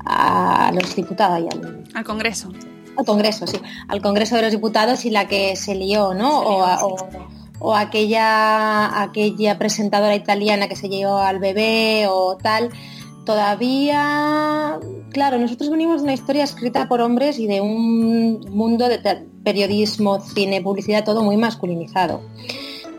[0.05, 2.51] a los diputados y al, Al Congreso.
[2.97, 6.39] al Congreso, sí, al Congreso de los Diputados y la que se lió, ¿no?
[6.39, 6.83] Se lió, o, a- sí.
[6.85, 12.69] o- o aquella, aquella presentadora italiana que se llevó al bebé o tal.
[13.25, 14.79] Todavía,
[15.11, 18.99] claro, nosotros venimos de una historia escrita por hombres y de un mundo de
[19.43, 22.21] periodismo, cine, publicidad, todo muy masculinizado.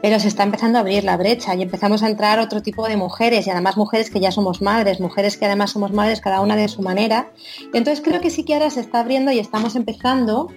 [0.03, 2.97] Pero se está empezando a abrir la brecha y empezamos a entrar otro tipo de
[2.97, 6.57] mujeres y además mujeres que ya somos madres, mujeres que además somos madres cada una
[6.57, 7.31] de su manera.
[7.75, 10.49] Entonces creo que sí que ahora se está abriendo y estamos empezando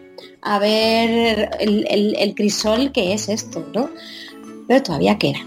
[0.41, 3.89] a ver el, crisol que es esto, ¿no?
[4.67, 5.39] Pero todavía queda,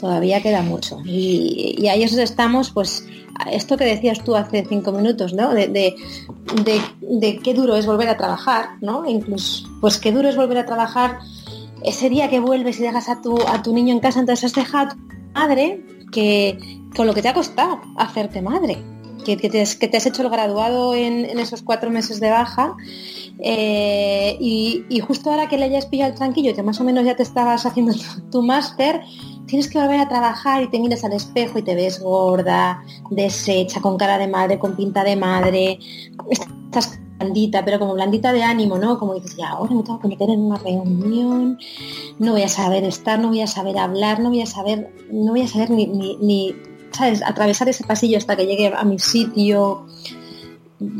[0.00, 0.98] todavía queda mucho.
[1.04, 3.04] Y, y ahí estamos, pues,
[3.52, 5.52] esto que decías tú hace cinco minutos, ¿no?
[5.52, 9.04] De- de qué duro es volver a trabajar, ¿no?
[9.06, 11.18] Incluso, pues qué duro es volver a trabajar
[11.84, 14.54] ese día que vuelves y dejas a tu, a tu niño en casa, entonces has
[14.54, 14.96] dejado a tu
[15.34, 16.58] madre que
[16.96, 18.78] con lo que te ha costado hacerte madre.
[19.24, 22.18] Que, que te, has- que te has hecho el graduado en, en esos cuatro meses
[22.18, 22.74] de baja
[23.40, 27.04] eh, y, y justo ahora que le hayas pillado el tranquillo que más o menos
[27.04, 29.02] ya te estabas haciendo tu, tu máster,
[29.46, 33.80] tienes que volver a trabajar y te miras al espejo y te ves gorda, deshecha,
[33.80, 35.78] con cara de madre, con pinta de madre,
[36.30, 38.98] estás blandita, pero como blandita de ánimo, ¿no?
[38.98, 41.58] Como dices, ya ahora me tengo que meter en una reunión,
[42.18, 45.32] no voy a saber estar, no voy a saber hablar, no voy a saber, no
[45.32, 46.54] voy a saber ni, ni, ni,
[46.92, 47.22] ¿sabes?
[47.22, 49.86] Atravesar ese pasillo hasta que llegue a mi sitio.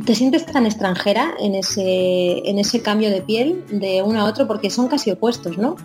[0.05, 4.49] Te sientes tan extranjera en ese, en ese cambio de piel de uno a otro
[4.49, 5.77] porque son casi opuestos, ¿no?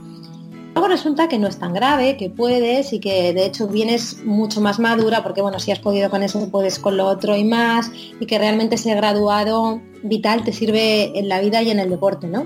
[0.83, 4.59] Luego resulta que no es tan grave, que puedes y que de hecho vienes mucho
[4.59, 7.89] más madura porque bueno, si has podido con eso, puedes con lo otro y más
[8.19, 12.27] y que realmente ese graduado vital te sirve en la vida y en el deporte,
[12.27, 12.43] ¿no?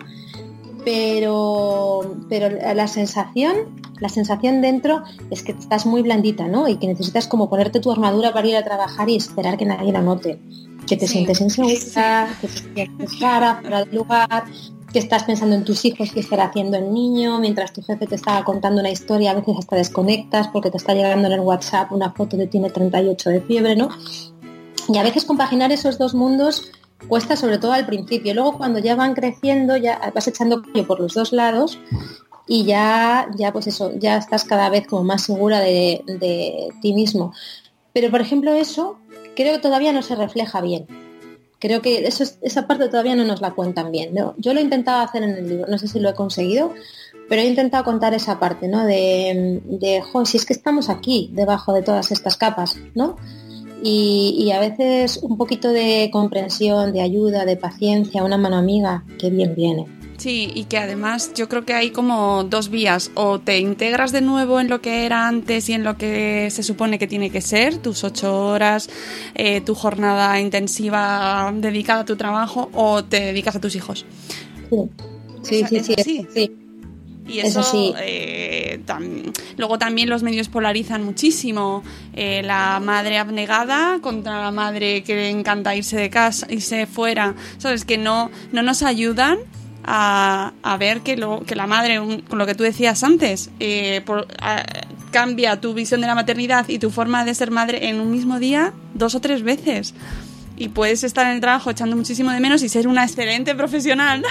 [0.85, 3.55] Pero, pero la sensación,
[3.99, 6.67] la sensación dentro es que estás muy blandita, ¿no?
[6.67, 9.91] Y que necesitas como ponerte tu armadura para ir a trabajar y esperar que nadie
[9.91, 10.39] la note.
[10.85, 11.13] Que te Sí.
[11.13, 14.43] sientes insegura, que te sientes rara, fuera de lugar,
[14.97, 18.15] que estás pensando en tus hijos, qué estará haciendo el niño, mientras tu jefe te
[18.15, 21.91] está contando una historia, a veces hasta desconectas porque te está llegando en el WhatsApp
[21.91, 23.89] una foto de tiene 38 de fiebre, ¿no?
[24.89, 26.71] Y a veces compaginar esos dos mundos
[27.07, 28.33] cuesta sobre todo al principio.
[28.33, 31.77] Luego cuando ya van creciendo, ya vas echando por los dos lados
[32.47, 36.01] y ya, ya pues eso, ya estás cada vez como más segura de
[36.81, 37.33] ti mismo.
[37.93, 38.97] Pero por ejemplo eso
[39.35, 40.87] creo que todavía no se refleja bien.
[41.59, 44.13] Creo que esa parte todavía no nos la cuentan bien.
[44.13, 44.35] ¿no?
[44.37, 46.73] Yo lo he intentado hacer en el libro, no sé si lo he conseguido,
[47.29, 48.85] pero he intentado contar esa parte, ¿no?
[48.85, 53.17] De, de jo, si es que estamos aquí, debajo de todas estas capas, ¿no?
[53.83, 59.03] Y, y a veces un poquito de comprensión, de ayuda, de paciencia, una mano amiga,
[59.19, 59.96] que bien viene.
[60.17, 63.11] Sí, y que además yo creo que hay como dos vías.
[63.13, 66.63] O te integras de nuevo en lo que era antes y en lo que se
[66.63, 68.89] supone que tiene que ser, tus ocho horas,
[69.35, 74.05] eh, tu jornada intensiva dedicada a tu trabajo, o te dedicas a tus hijos.
[75.43, 76.51] Sí, sí, sí, sí, sí.
[77.27, 77.93] Y Eso eso, sí.
[77.99, 81.83] eh, tam- luego también los medios polarizan muchísimo.
[82.13, 87.35] Eh, la madre abnegada contra la madre que le encanta irse de casa, irse fuera.
[87.57, 89.37] Sabes que no, no nos ayudan
[89.87, 93.49] a, a ver que, lo, que la madre, un- con lo que tú decías antes,
[93.59, 94.65] eh, por- a-
[95.11, 98.37] cambia tu visión de la maternidad y tu forma de ser madre en un mismo
[98.39, 99.93] día dos o tres veces.
[100.57, 104.23] Y puedes estar en el trabajo echando muchísimo de menos y ser una excelente profesional.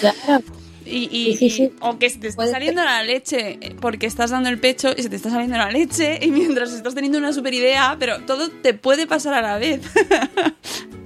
[0.00, 0.42] Claro.
[0.92, 1.68] Y, y- Sí, y- se
[2.18, 5.30] te Puede saliendo la leche eh, porque estás dando el pecho y se te está
[5.30, 9.34] saliendo la leche y mientras estás teniendo una super idea, pero todo te puede pasar
[9.34, 9.80] a la vez.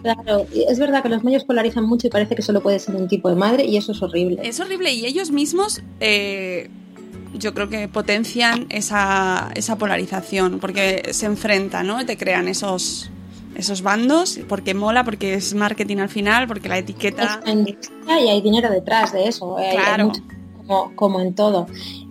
[0.03, 3.09] Claro, es verdad que los medios polarizan mucho y parece que solo puede ser un
[3.09, 4.41] tipo de madre y eso es horrible.
[4.45, 6.71] es horrible y ellos mismos eh,
[7.35, 12.07] yo creo que potencian esa, esa polarización porque se enfrentan, ¿no?
[12.07, 13.11] Te crean esos,
[13.57, 17.41] esos bandos porque mola, porque es marketing al final, porque la etiqueta...
[17.45, 19.59] Es y hay dinero detrás de eso.
[19.59, 20.07] eh, hay- Claro.
[20.07, 20.23] mucho
[20.67, 21.67] como, como en todo.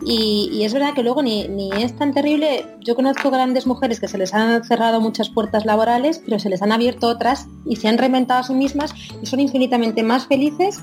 [0.06, 2.66] Y, y es verdad que luego ni, ni es tan terrible.
[2.80, 6.62] Yo conozco grandes mujeres que se les han cerrado muchas puertas laborales, pero se les
[6.62, 10.80] han abierto otras y se han reinventado a sí mismas y son infinitamente más felices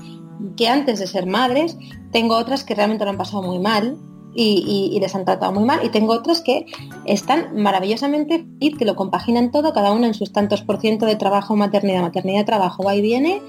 [0.55, 1.75] que antes de ser madres.
[2.11, 3.97] Tengo otras que realmente lo han pasado muy mal
[4.35, 5.79] y, les han tratado muy mal.
[5.83, 6.65] Y tengo otras que
[7.05, 11.15] están maravillosamente fit, que lo compaginan todo, cada una en sus tantos por ciento de
[11.15, 13.41] trabajo, maternidad, maternidad, trabajo, va y viene.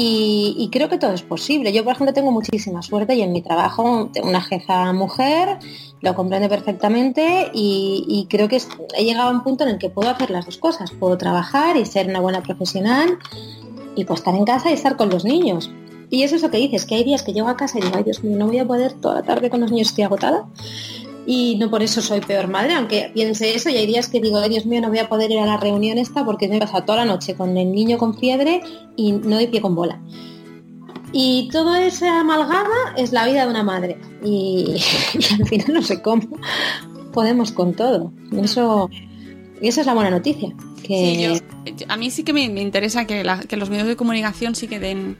[0.00, 1.72] Y, creo que todo es posible.
[1.72, 5.58] Yo, por ejemplo, tengo muchísima suerte y en mi trabajo tengo una jefa mujer,
[6.02, 8.60] lo comprende perfectamente y, y creo que
[8.96, 10.92] he llegado a un punto en el que puedo hacer las dos cosas.
[10.92, 13.18] Puedo trabajar y ser una buena profesional
[13.96, 15.68] y pues estar en casa y estar con los niños.
[16.10, 17.94] Y eso es lo que dices, que hay días que llego a casa y digo,
[17.96, 20.46] ay Dios mío, no voy a poder toda la tarde con los niños, estoy agotada.
[21.26, 24.38] Y no por eso soy peor madre, aunque piense eso, y hay días que digo,
[24.38, 26.60] ay Dios mío, no voy a poder ir a la reunión esta porque me he
[26.60, 28.62] pasado toda la noche con el niño con fiebre
[28.96, 30.00] y no doy pie con bola.
[31.12, 33.98] Y toda esa amalgama es la vida de una madre.
[34.24, 34.74] Y,
[35.14, 36.22] y al final no sé cómo
[37.12, 38.12] podemos con todo.
[38.32, 38.90] Y Eso,
[39.60, 40.54] esa es la buena noticia.
[40.82, 43.68] Que Sí, yo- yo- a mí sí que me, me interesa que, la- que los
[43.70, 45.16] medios de comunicación sí que den.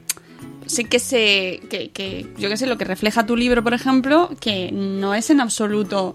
[0.69, 1.61] Sí que se.
[1.69, 5.31] Que, que, yo qué sé, lo que refleja tu libro, por ejemplo, que no es
[5.31, 6.15] en absoluto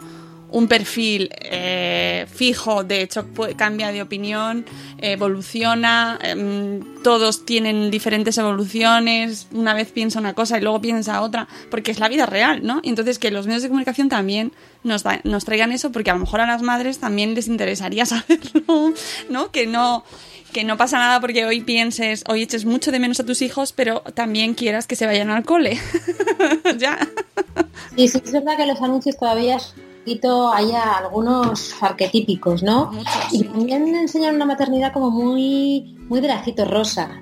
[0.53, 3.25] un perfil eh, fijo, de hecho
[3.57, 4.65] cambia de opinión,
[4.99, 11.47] evoluciona, em, todos tienen diferentes evoluciones, una vez piensa una cosa y luego piensa otra,
[11.71, 12.81] porque es la vida real, ¿no?
[12.83, 14.51] Entonces que los medios de comunicación también
[14.83, 18.05] nos, da- nos traigan eso, porque a lo mejor a las madres también les interesaría
[18.13, 18.93] saberlo,
[19.29, 19.51] ¿no?
[19.51, 20.03] Que no
[20.53, 23.73] que no pasa nada porque hoy pienses, hoy eches mucho de menos a tus hijos,
[23.73, 25.79] pero también quieras que se vayan al cole.
[26.77, 26.99] ya.
[27.97, 29.57] Y sí, es verdad que los anuncios todavía
[30.03, 32.91] poquito, haya algunos arquetípicos, ¿no?
[32.91, 37.21] Muchos, Y también enseñan una maternidad como muy, muy de lacito rosa.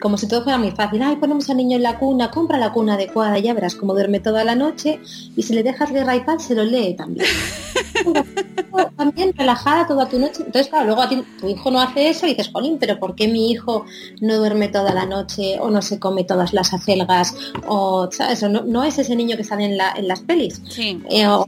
[0.00, 1.02] Como si todo fuera muy fácil.
[1.02, 4.20] Ay, ponemos al niño en la cuna, compra la cuna adecuada, ya verás cómo duerme
[4.20, 5.00] toda la noche.
[5.36, 7.26] Y si le dejas leer iPad, se lo lee también.
[8.96, 10.38] también relajada toda tu noche.
[10.44, 13.14] Entonces, claro, luego a ti, tu hijo no hace eso y dices, Jolín, pero ¿por
[13.14, 13.84] qué mi hijo
[14.20, 17.34] no duerme toda la noche o no se come todas las acelgas?
[17.66, 18.42] O, ¿sabes?
[18.42, 20.60] O no, no es ese niño que sale en, la- en las pelis.
[20.68, 21.00] Sí.
[21.10, 21.46] Eh, o-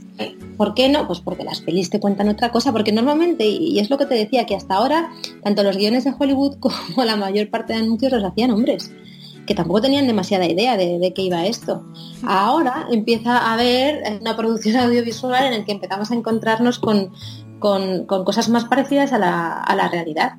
[0.57, 1.07] ¿Por qué no?
[1.07, 4.15] Pues porque las pelis te cuentan otra cosa, porque normalmente, y es lo que te
[4.17, 5.11] decía, que hasta ahora,
[5.43, 8.91] tanto los guiones de Hollywood como la mayor parte de anuncios los hacían hombres,
[9.47, 11.83] que tampoco tenían demasiada idea de, de qué iba esto.
[12.27, 17.13] Ahora empieza a haber una producción audiovisual en el que empezamos a encontrarnos con,
[17.59, 20.33] con- con cosas más parecidas a la, a la realidad.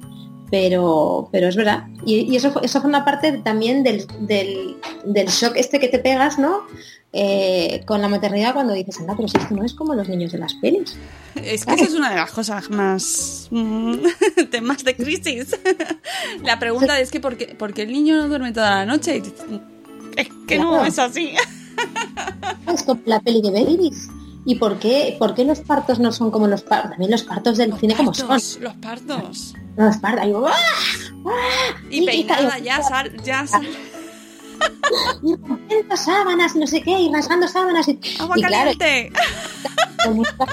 [0.51, 1.83] Pero, pero es verdad.
[2.05, 5.99] Y, y eso, fue- eso forma parte también del, del, del shock este que te
[5.99, 6.61] pegas, ¿no?
[7.11, 10.31] Eh, con la maternidad cuando dices, anda, pero si esto no es como los niños
[10.31, 10.95] de las pelis.
[11.35, 13.95] Es que esa es una de las cosas más mm,
[14.51, 15.57] temas de crisis.
[16.43, 19.23] La pregunta es que ¿por qué, por qué el niño no duerme toda la noche?
[20.15, 21.33] Es que no es así.
[22.73, 24.09] Es como la peli de Babies.
[24.45, 26.91] ¿Y por qué, por qué los partos no son como los partos?
[26.91, 28.27] También los partos del cine como son.
[28.29, 29.55] Los partos.
[29.77, 30.21] Los partos.
[30.21, 30.53] ahí, ¡guau!
[31.89, 33.65] Y Y- peinada y- ya sal, ya sal.
[35.23, 37.87] Y rompiendo sábanas, no sé qué, y rasgando sábanas.
[37.87, 39.11] Y, Agua y claro, caliente.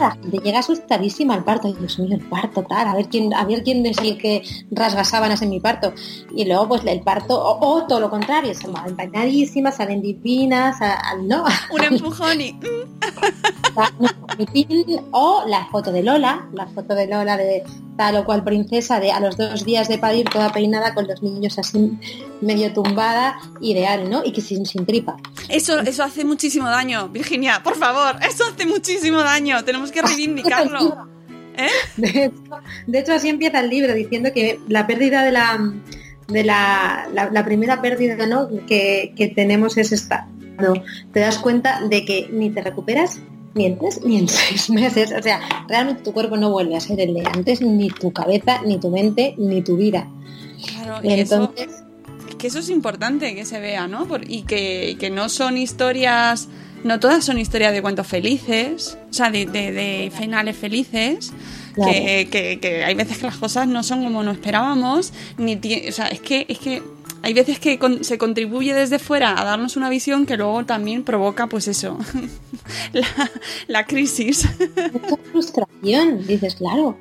[0.00, 1.68] la gente llega asustadísima al parto.
[1.68, 4.42] Y Dios mío, el parto, tal, a ver quién, a ver quién es el que
[4.70, 5.92] rasga sábanas en mi parto.
[6.34, 10.80] Y luego, pues el parto, o, o todo lo contrario, se van bañadísimas, salen divinas,
[10.82, 11.44] a- al no.
[11.70, 12.52] Un empujón y.
[12.52, 12.86] mm,
[15.12, 17.62] o la foto de Lola, la foto de Lola de
[17.96, 21.22] tal o cual princesa de a los dos días de parir toda peinada con los
[21.22, 21.98] niños así
[22.40, 24.24] medio tumbada, ideal, ¿no?
[24.24, 25.16] Y que sin, sin tripa.
[25.48, 28.16] Eso, eso hace muchísimo daño, Virginia, por favor.
[28.28, 29.64] Eso hace muchísimo daño.
[29.64, 31.06] Tenemos que reivindicarlo.
[31.58, 31.68] ¿Eh?
[31.96, 32.42] De hecho,
[32.86, 35.72] de hecho, así empieza el libro diciendo que la pérdida de la
[36.28, 38.48] de la, la- la primera pérdida ¿no?
[38.66, 40.28] que, que tenemos es esta.
[40.56, 40.82] Cuando
[41.12, 43.20] te das cuenta de que ni te recuperas
[43.54, 45.12] ni en tres ni en seis meses.
[45.18, 48.60] O sea, realmente tu cuerpo no vuelve a ser el de antes, ni tu cabeza,
[48.66, 50.08] ni tu mente, ni tu vida.
[50.66, 51.84] Claro, y Entonces, es
[52.38, 54.06] que eso es importante que se vea, ¿no?
[54.06, 56.48] Por- y que, que no son historias,
[56.84, 61.32] no todas son historias de cuentos felices, o sea, de, de- de finales felices.
[61.74, 61.92] Claro.
[61.92, 65.54] Que, que- que hay veces que las cosas no son como no esperábamos, ni
[65.88, 66.82] o sea, es que, es que
[67.22, 71.02] hay veces que con- se contribuye desde fuera a darnos una visión que luego también
[71.04, 71.98] provoca, pues eso,
[72.92, 73.06] la,
[73.66, 74.48] la crisis.
[74.92, 76.96] mucha frustración, dices, claro.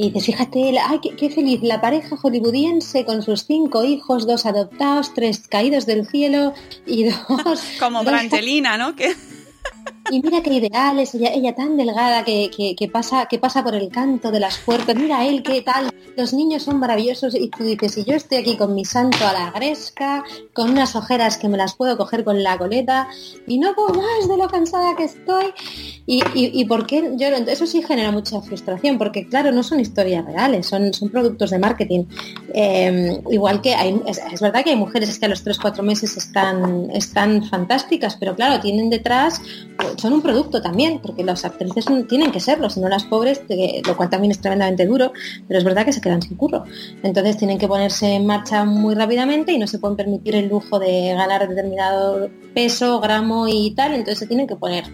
[0.00, 4.46] Y dices, fíjate, ay, qué, qué feliz, la pareja hollywoodiense con sus cinco hijos, dos
[4.46, 6.54] adoptados, tres caídos del cielo
[6.86, 7.16] y dos...
[7.80, 8.94] Como dos- Brangelina, ¿no?
[8.94, 9.12] Que
[10.10, 13.88] y mira qué ideales, ella, ella tan delgada que, que, pasa, que pasa por el
[13.88, 17.98] canto de las puertas, mira él qué tal, los niños son maravillosos y tú dices,
[17.98, 21.56] y yo estoy aquí con mi santo a la gresca, con unas ojeras que me
[21.56, 23.08] las puedo coger con la coleta
[23.46, 25.46] y no puedo más de lo cansada que estoy.
[26.06, 30.24] Y, y, por qué yo eso sí genera mucha frustración, porque claro, no son historias
[30.24, 32.04] reales, son, son productos de marketing.
[32.54, 36.90] Em, igual que hay, es, verdad que hay mujeres que a los 3-4 meses están,
[36.92, 39.42] están fantásticas, pero claro, tienen detrás,
[39.98, 43.42] son un producto también, porque las actrices tienen que serlo, si no las pobres,
[43.86, 45.12] lo cual también es tremendamente duro,
[45.46, 46.64] pero es verdad que se quedan sin curro.
[47.02, 50.78] Entonces tienen que ponerse en marcha muy rápidamente y no se pueden permitir el lujo
[50.78, 54.84] de ganar determinado peso, gramo y tal, entonces se tienen que poner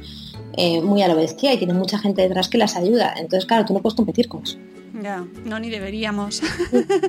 [0.57, 3.15] eh, muy a la bestia y tienen mucha gente detrás que las ayuda.
[3.17, 4.59] Entonces, claro, tú no puedes competir con eso.
[5.03, 6.41] Ya, no, ni deberíamos.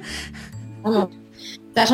[0.84, 1.25] Vamos.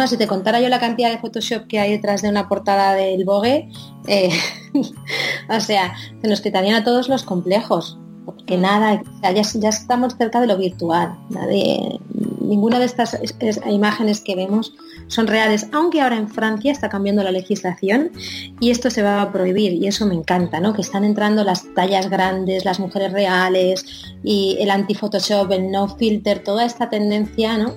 [0.08, 3.26] Si te contara yo la cantidad de Photoshop que hay detrás de una portada del
[3.26, 3.70] Vogue,
[4.08, 4.30] eh,
[5.50, 7.98] o sea, se nos quitarían a todos los complejos.
[8.26, 8.62] Porque mm.
[8.62, 11.16] nada, ya, ya, estamos cerca de lo virtual.
[11.30, 12.00] Nadie,
[12.40, 13.18] ninguna de estas
[13.66, 14.74] imágenes que vemos
[15.08, 18.12] son reales, aunque ahora en Francia está cambiando la legislación
[18.60, 20.74] y esto se va a prohibir y eso me encanta, ¿no?
[20.74, 23.84] Que están entrando las tallas grandes, las mujeres reales
[24.24, 27.74] y el anti-Photoshop, el no filter, toda esta tendencia, ¿no?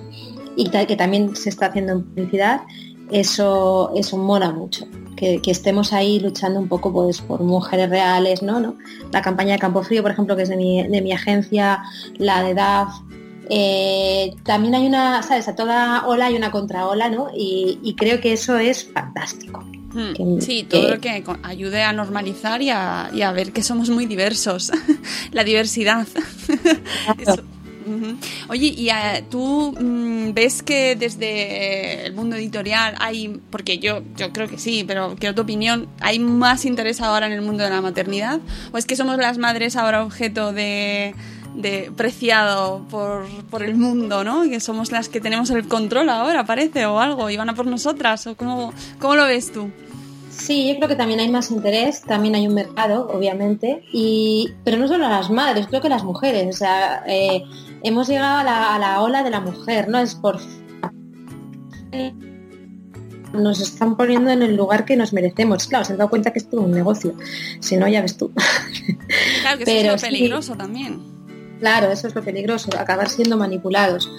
[0.55, 2.61] Y que también se está haciendo en publicidad,
[3.11, 4.85] eso, eso mola mucho.
[5.15, 8.59] Que, estemos ahí luchando un poco pues, por mujeres reales, ¿no?
[8.59, 8.75] ¿no?
[9.11, 11.83] La campaña de Campo Frío, por ejemplo, que es de mi, de mi agencia,
[12.17, 12.93] la de DAF,
[13.49, 15.47] eh, también hay una, ¿sabes?
[15.47, 17.29] A toda ola hay una contraola, ¿no?
[17.35, 19.63] Y, creo que eso es fantástico.
[19.93, 20.41] Hmm.
[20.41, 24.71] sí, todo lo que ayude a normalizar y a, ver que somos muy diversos.
[25.31, 26.07] La diversidad.
[28.49, 34.31] Oye, ¿y eh, tú mm, ves que desde el mundo editorial hay, porque yo, yo
[34.31, 37.69] creo que sí, pero quiero tu opinión, ¿hay más interés ahora en el mundo de
[37.69, 38.39] la maternidad?
[38.71, 41.15] ¿O es que somos las madres ahora objeto de,
[41.55, 44.43] de preciado por, por, el mundo, ¿no?
[44.43, 47.67] Que somos las que tenemos el control ahora, parece, o algo, y van a por
[47.67, 49.69] nosotras, o cómo, cómo lo ves tú?
[50.37, 54.77] Sí, yo creo que también hay más interés, también hay un mercado, obviamente, y, pero
[54.77, 57.43] no solo las madres, creo que las mujeres, o sea, eh,
[57.87, 59.99] hemos llegado a la, a la ola de la mujer, ¿no?
[59.99, 60.39] Es por
[63.33, 65.67] nos están poniendo en el lugar que nos merecemos.
[65.67, 67.13] Claro, se han dado cuenta que es todo un negocio.
[67.59, 68.31] Si no, ya ves tú.
[69.41, 71.01] Claro, que Pero es peligroso también.
[71.59, 74.09] Claro, eso es lo peligroso, acabar siendo manipulados.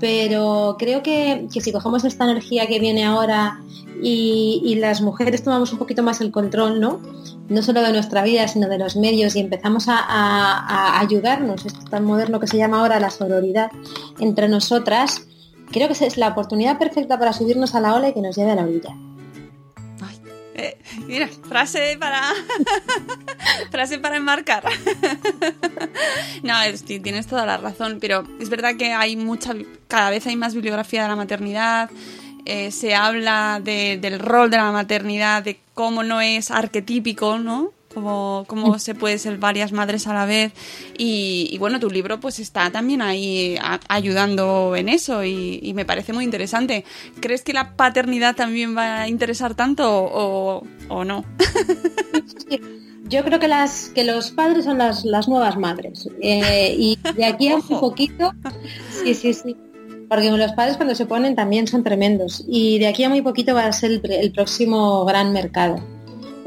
[0.00, 3.60] Pero creo que, si cogemos esta energía que viene ahora
[4.02, 7.00] y, las mujeres tomamos un poquito más el control, ¿no?
[7.48, 12.04] No solo de nuestra vida, sino de los medios y empezamos a, ayudarnos, esto tan
[12.04, 13.70] moderno que se llama ahora la sororidad
[14.18, 15.26] entre nosotras,
[15.70, 18.50] creo que es la oportunidad perfecta para subirnos a la ola y que nos lleve
[18.50, 18.96] a la orilla.
[20.58, 22.22] Eh, mira, frase para
[23.70, 24.64] frase para enmarcar.
[26.42, 26.54] no,
[26.86, 29.54] tienes toda la razón, pero es verdad que hay mucha,
[29.86, 31.90] cada vez hay más bibliografía de la maternidad.
[32.46, 37.72] Eh, se habla del rol de la maternidad, de cómo no es arquetípico, ¿no?
[38.02, 40.52] Cómo, se puede ser varias madres a la vez.
[40.98, 43.56] Y, bueno, tu libro pues está también ahí
[43.88, 46.84] ayudando en eso y, me parece muy interesante.
[47.20, 51.24] ¿Crees que la paternidad también va a interesar tanto o, no?
[53.08, 56.08] Yo creo que las que los padres son las, nuevas madres.
[56.20, 58.32] Eh, y de aquí a un poquito,
[58.90, 59.56] sí, sí, sí.
[60.08, 62.44] Porque los padres cuando se ponen también son tremendos.
[62.48, 65.80] Y de aquí a muy poquito va a ser el próximo gran mercado.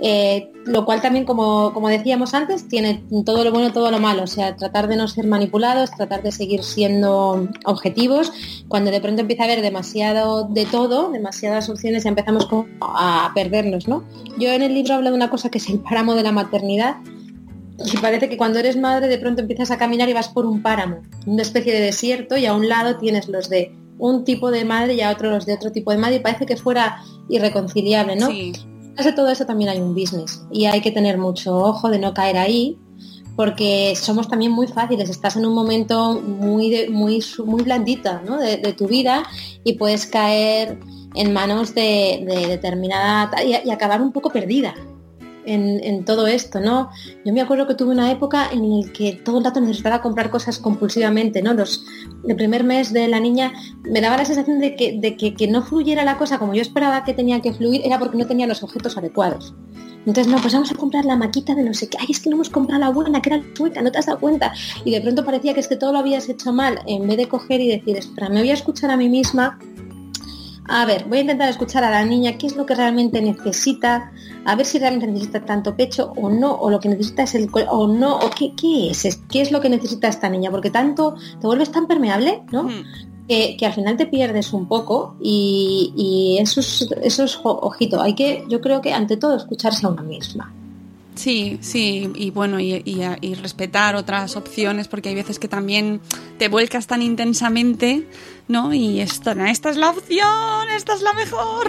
[0.01, 4.23] Eh, lo cual también, como, decíamos antes, tiene todo lo bueno y todo lo malo.
[4.23, 8.31] O sea, tratar de no ser manipulados, tratar de seguir siendo objetivos.
[8.67, 12.47] Cuando de pronto empieza a haber demasiado de todo, demasiadas opciones, ya empezamos
[12.81, 14.03] a perdernos, ¿no?
[14.37, 16.97] Yo en el libro hablo de una cosa que es el páramo de la maternidad.
[17.79, 20.61] Y parece que cuando eres madre de pronto empiezas a caminar y vas por un
[20.61, 24.65] páramo, una especie de desierto, y a un lado tienes los de un tipo de
[24.65, 28.17] madre y a otro los de otro tipo de madre, y parece que fuera irreconciliable,
[28.17, 28.29] ¿no?
[28.95, 32.13] De todo eso también hay un business y hay que tener mucho ojo de no
[32.13, 32.77] caer ahí
[33.35, 38.87] porque somos también muy fáciles, estás en un momento muy, muy, muy blandita de, tu
[38.87, 39.23] vida
[39.63, 40.77] y puedes caer
[41.15, 44.73] en manos de, determinada y, acabar un poco perdida
[45.49, 46.89] en, todo esto, ¿no?
[47.25, 50.29] Yo me acuerdo que tuve una época en la que todo el rato necesitaba comprar
[50.29, 51.53] cosas compulsivamente, ¿no?
[51.53, 51.85] Los,
[52.27, 55.63] el primer mes de la niña me daba la sensación de que, de que, no
[55.63, 58.63] fluyera la cosa como yo esperaba que tenía que fluir, era porque no tenía los
[58.63, 59.53] objetos adecuados.
[60.05, 61.97] Entonces, no, pues vamos a comprar la maquita de no sé qué.
[61.99, 64.19] Ay, es que no hemos comprado la buena, que era sueca, no te has dado
[64.19, 64.53] cuenta.
[64.85, 67.27] Y de pronto parecía que es que todo lo habías hecho mal, en vez de
[67.27, 69.59] coger y decir, espera, me voy a escuchar a mí misma
[70.71, 74.11] a ver, voy a intentar escuchar a la niña qué es lo que realmente necesita,
[74.51, 77.49] a ver si realmente necesita tanto pecho o no, o lo que necesita es el
[77.69, 81.15] o no, o qué, qué es, qué es lo que necesita esta niña, porque tanto
[81.39, 82.63] te vuelves tan permeable, ¿no?
[82.63, 82.83] Hmm.
[83.27, 88.43] Que, que al final te pierdes un poco y, y eso es, ojito, hay que,
[88.49, 90.51] yo creo que ante todo escucharse a una misma.
[91.13, 95.99] Sí, sí, y bueno, y, y- y respetar otras opciones, porque hay veces que también
[96.37, 98.07] te vuelcas tan intensamente,
[98.49, 98.73] ¿no?
[98.73, 101.67] Y esto, no, esta es la opción, esta es la mejor.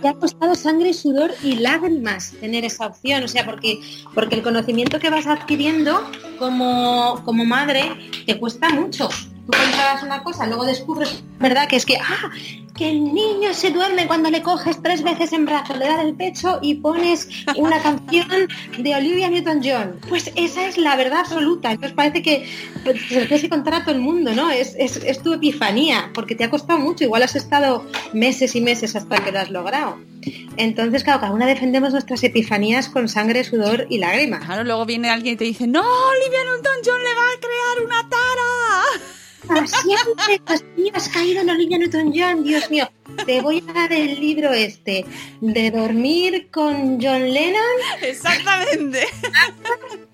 [0.00, 3.80] Te ha costado sangre, sudor y lágrimas tener esa opción, o sea, porque,
[4.14, 6.00] porque el conocimiento que vas adquiriendo
[6.38, 9.08] como, como madre te cuesta mucho.
[9.48, 11.66] Tú controlas una cosa, luego descubres, ¿verdad?
[11.68, 12.30] Que es que, ah,
[12.76, 16.14] que el niño se duerme cuando le coges tres veces en brazo, le das el
[16.14, 18.46] pecho y pones una canción
[18.78, 20.00] de Olivia Newton-John.
[20.06, 21.70] Pues esa es la verdad absoluta.
[21.70, 22.46] Entonces parece que
[22.84, 24.50] pues, se lo tienes que contar a todo el mundo, ¿no?
[24.50, 27.04] Es, es, es tu epifanía, porque te ha costado mucho.
[27.04, 29.96] Igual has estado meses y meses hasta que lo has logrado.
[30.56, 34.44] Entonces, claro, cada una defendemos nuestras epifanías con sangre, sudor y lágrimas.
[34.44, 38.08] Claro, luego viene alguien y te dice, no, Olivia Newton-John le va a crear una
[38.08, 38.28] tara.
[39.66, 40.64] Siempre has,
[40.94, 42.88] has caído en Olivia Newton-John, Dios mío.
[43.24, 45.04] Te voy a dar el libro este
[45.40, 47.62] de dormir con John Lennon
[48.02, 49.06] Exactamente.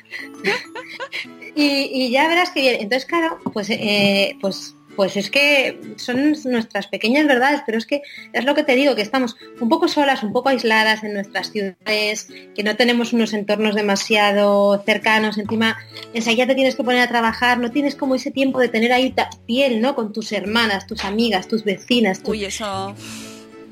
[1.54, 2.76] y, y ya verás que bien.
[2.80, 8.02] Entonces, claro, pues, eh, pues, pues es que son nuestras pequeñas verdades, pero es que
[8.32, 11.50] es lo que te digo, que estamos un poco solas, un poco aisladas en nuestras
[11.50, 15.76] ciudades, que no tenemos unos entornos demasiado cercanos, encima
[16.12, 19.14] enseguida te tienes que poner a trabajar, no tienes como ese tiempo de tener ahí
[19.46, 19.94] piel, ¿no?
[19.94, 22.94] Con tus hermanas, tus amigas, tus vecinas, tus- Uy, eso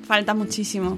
[0.06, 0.96] falta muchísimo.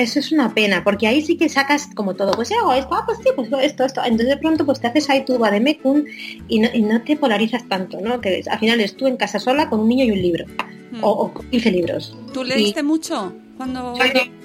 [0.00, 3.02] Eso es una pena, porque ahí sí que sacas como todo, pues hago esto, ah,
[3.04, 4.00] pues sí, pues esto, esto.
[4.02, 6.04] Entonces de pronto pues te haces ahí tu vademecum
[6.48, 8.20] y no, y no te polarizas tanto, ¿no?
[8.20, 10.46] Que al final es tú en casa sola con un niño y un libro.
[10.92, 11.04] Hmm.
[11.04, 12.16] O, o 15 libros.
[12.32, 13.34] ¿Tú leíste mucho?
[13.56, 13.94] Cuando...
[13.96, 14.04] Yo,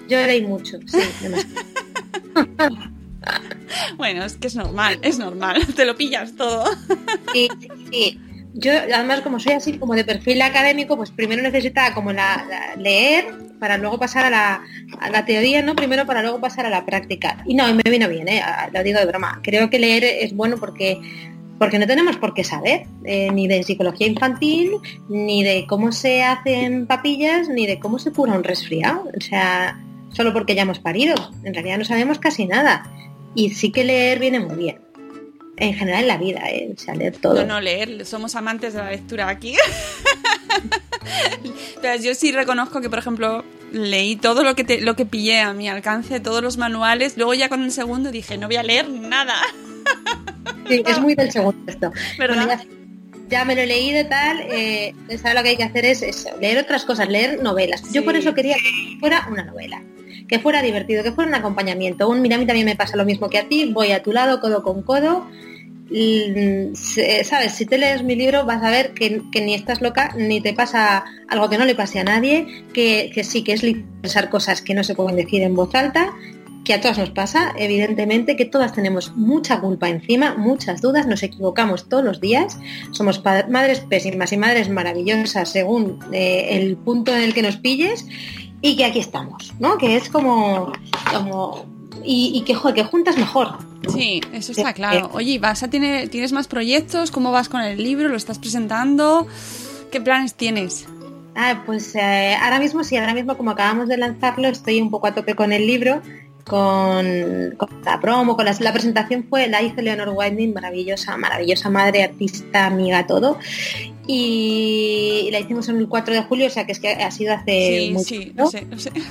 [0.09, 0.97] yo leí mucho, sí.
[3.97, 5.65] Bueno, es que es normal, es normal.
[5.75, 6.65] Te lo pillas todo.
[7.33, 8.19] Sí, sí, sí.
[8.57, 13.25] Yo, además, como soy así como de perfil académico, pues primero necesitaba como la, leer
[13.59, 14.61] para luego pasar a
[15.11, 15.75] la, teoría, ¿no?
[15.75, 17.43] Primero para luego pasar a la práctica.
[17.45, 18.41] Y no, me vino bien, ¿eh?
[18.41, 19.41] Ah, Lo digo de broma.
[19.43, 21.01] Creo que leer es bueno porque
[21.59, 24.71] porque no tenemos por qué saber eh, ni de psicología infantil,
[25.09, 29.09] ni de cómo se hacen papillas, ni de cómo se cura un resfriado.
[29.17, 29.79] O sea,
[30.11, 31.15] solo porque ya hemos parido.
[31.43, 32.89] En realidad no sabemos casi nada.
[33.35, 34.84] Y sí que leer viene muy bien.
[35.57, 36.69] En general en la vida, ¿eh?
[36.75, 37.35] o sea, leer todo.
[37.35, 38.05] No, no, leer.
[38.05, 39.55] Somos amantes de la lectura aquí.
[41.81, 45.39] Pero yo sí reconozco que, por ejemplo, leí todo lo que, te- lo que pillé
[45.41, 47.17] a mi alcance, todos los manuales.
[47.17, 49.35] Luego ya con el segundo dije, no voy a leer nada.
[50.67, 51.91] Sí, es muy del segundo esto.
[52.17, 52.45] ¿Verdad?
[52.47, 52.67] Bueno, ya,
[53.29, 55.85] ya me lo he leído y tal, eh, ¿sabes lo que hay que hacer?
[55.85, 57.83] Es eso, leer otras cosas, leer novelas.
[57.93, 59.81] Yo por eso quería que fuera una novela,
[60.27, 62.09] que fuera divertido, que fuera un acompañamiento.
[62.09, 64.11] Un, mira, a mí también me pasa lo mismo que a ti, voy a tu
[64.11, 65.25] lado, codo con codo.
[65.91, 69.81] y, se- Sabes, si te lees mi libro vas a ver que, que ni estás
[69.81, 73.53] loca, ni te pasa algo que no le pase a nadie, que, que sí, que
[73.53, 73.61] es
[74.01, 76.11] pensar cosas que no se pueden decir en voz alta,
[76.63, 81.21] que a todas nos pasa, evidentemente, que todas tenemos mucha culpa encima, muchas dudas, nos
[81.21, 82.57] equivocamos todos los días,
[82.89, 88.07] somos madres pésimas y madres maravillosas según eh, el punto en el que nos pilles
[88.69, 89.77] y que aquí estamos, ¿no?
[89.77, 90.71] Que es como,
[91.13, 91.65] como
[92.03, 93.57] y, y que, que juntas mejor.
[93.93, 95.09] Sí, eso está claro.
[95.13, 97.11] Oye, ¿vas a tener, ¿tienes más proyectos?
[97.11, 98.09] ¿Cómo vas con el libro?
[98.09, 99.27] ¿Lo estás presentando?
[99.91, 100.87] ¿Qué planes tienes?
[101.35, 105.07] Ah, pues eh, ahora mismo sí, ahora mismo como acabamos de lanzarlo, estoy un poco
[105.07, 106.01] a tope con el libro,
[106.45, 107.05] con,
[107.57, 112.03] con la promo, con las- la presentación fue, la hizo Leonor Winding, maravillosa, maravillosa madre,
[112.03, 113.37] artista, amiga, todo.
[114.07, 117.33] Y la hicimos en el 4 de julio, o sea que es que ha sido
[117.33, 118.43] hace Sí, mucho, sí, ¿no?
[118.43, 118.91] no sé, no sé.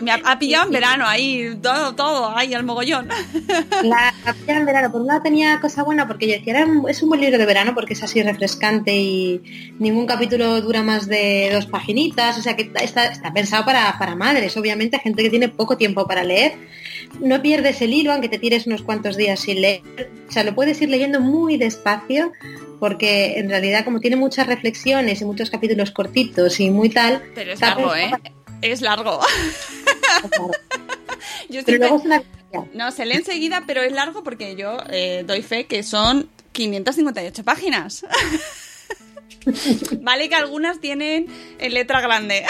[0.00, 3.08] Me ha, ha pillado en verano ahí, todo, todo, ahí al mogollón.
[3.84, 4.12] La
[4.48, 7.38] en verano, por un lado tenía cosa buena porque yo decía, es un buen libro
[7.38, 12.42] de verano porque es así refrescante y ningún capítulo dura más de dos paginitas, o
[12.42, 16.24] sea que está, está pensado para, para madres, obviamente, gente que tiene poco tiempo para
[16.24, 16.54] leer.
[17.20, 19.82] No pierdes el hilo, aunque te tires unos cuantos días sin leer.
[20.28, 22.32] O sea, lo puedes ir leyendo muy despacio
[22.80, 27.22] porque en realidad como tiene muchas reflexiones y muchos capítulos cortitos y muy tal...
[27.34, 28.10] Pero es largo, ¿eh?
[28.60, 29.20] Es largo.
[31.64, 32.22] Pero luego es una...
[32.74, 37.44] No, se lee enseguida, pero es largo porque yo eh, doy fe que son 558
[37.44, 38.04] páginas.
[40.00, 41.26] vale que algunas tienen
[41.58, 42.44] en letra grande.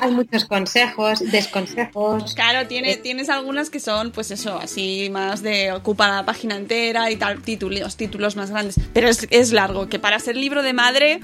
[0.00, 2.34] Hay muchos consejos, desconsejos.
[2.34, 7.10] Claro, tiene, tienes algunas que son, pues eso, así más de ocupa la página entera
[7.10, 8.76] y tal, títulos, títulos más grandes.
[8.92, 11.20] Pero es, es largo, que para ser libro de madre,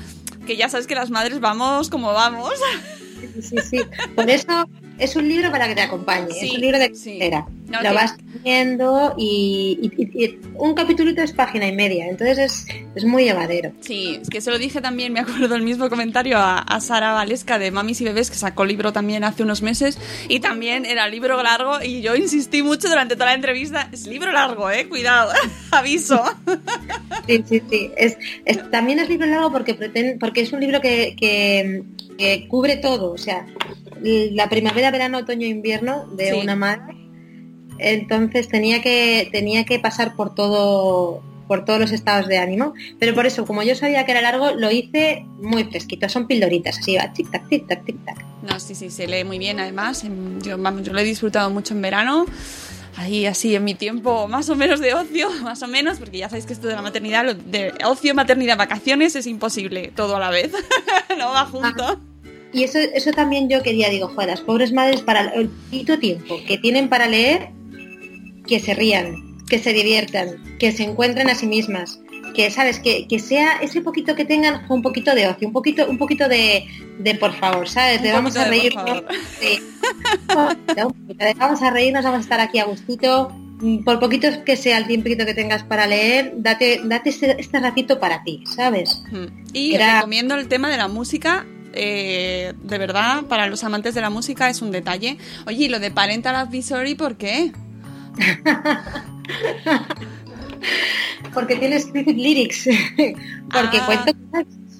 [0.46, 2.52] que que ya sabes que las madres vamos como vamos.
[3.20, 3.80] Sí, sí, sí.
[4.14, 4.68] Por eso
[5.02, 7.18] es un libro para que te acompañe, Sí, es un libro de sí.
[7.68, 12.38] No, Lo vas leyendo y, y- y- y un capitulito es página y media, entonces
[12.38, 13.72] es, es muy llevadero.
[13.80, 17.12] Sí, es que se lo dije también, me acuerdo el mismo comentario a, a Sara
[17.14, 19.98] Valesca de Mamis y Bebés, que sacó libro también hace unos meses,
[20.28, 24.32] y también era libro largo, y yo insistí mucho durante toda la entrevista, es libro
[24.32, 25.32] largo, eh, cuidado,
[25.70, 26.22] aviso.
[27.26, 27.90] Sí, sí, sí.
[27.96, 31.82] Es, es- también es libro largo porque, pretende, porque es un libro que, que-
[32.18, 33.46] que cubre todo, o sea,
[34.02, 36.38] la primavera, verano, otoño, invierno de Sí.
[36.40, 36.96] una madre.
[37.78, 43.14] Entonces tenía que, tenía que pasar por todo por todos los estados de ánimo, pero
[43.14, 46.96] por eso, como yo sabía que era largo, lo hice muy fresquito, son pildoritas, así
[46.96, 48.24] va, tic tac, tic tac, tic tac.
[48.42, 51.50] No, sí, sí, se lee muy bien además, em, yo, vamos, yo lo he disfrutado
[51.50, 52.24] mucho en verano,
[52.96, 56.30] ahí así en mi tiempo más o menos de ocio, más o menos, porque ya
[56.30, 60.30] sabéis que esto de la maternidad, de ocio, maternidad, vacaciones es imposible, todo a la
[60.30, 60.52] vez,
[61.18, 62.00] no va junto.
[62.52, 66.38] Y eso, eso también yo quería, digo, joder, las pobres madres para el poquito tiempo
[66.46, 67.48] que tienen para leer,
[68.46, 69.14] que se rían,
[69.48, 72.00] que se diviertan, que se encuentren a sí mismas,
[72.34, 75.88] que sabes, que, que sea ese poquito que tengan un poquito de ocio, un poquito,
[75.88, 76.64] un poquito de,
[76.98, 78.02] de por favor, ¿sabes?
[78.02, 79.02] De vamos a reírnos.
[80.34, 83.34] De vamos a reírnos, vamos a estar aquí a gustito.
[83.84, 88.00] Por poquito que sea el tiempito que tengas para leer, date, date este, este ratito
[88.00, 89.04] para ti, ¿sabes?
[89.52, 91.46] Y Era- recomiendo el tema de la música.
[91.74, 95.18] Eh, de verdad, para los amantes de la música es un detalle.
[95.46, 97.52] Oye, ¿y lo de Parental Advisory por qué?
[101.34, 102.64] Porque tiene explicit lyrics.
[103.52, 103.86] Porque Ah.
[103.86, 104.12] cuento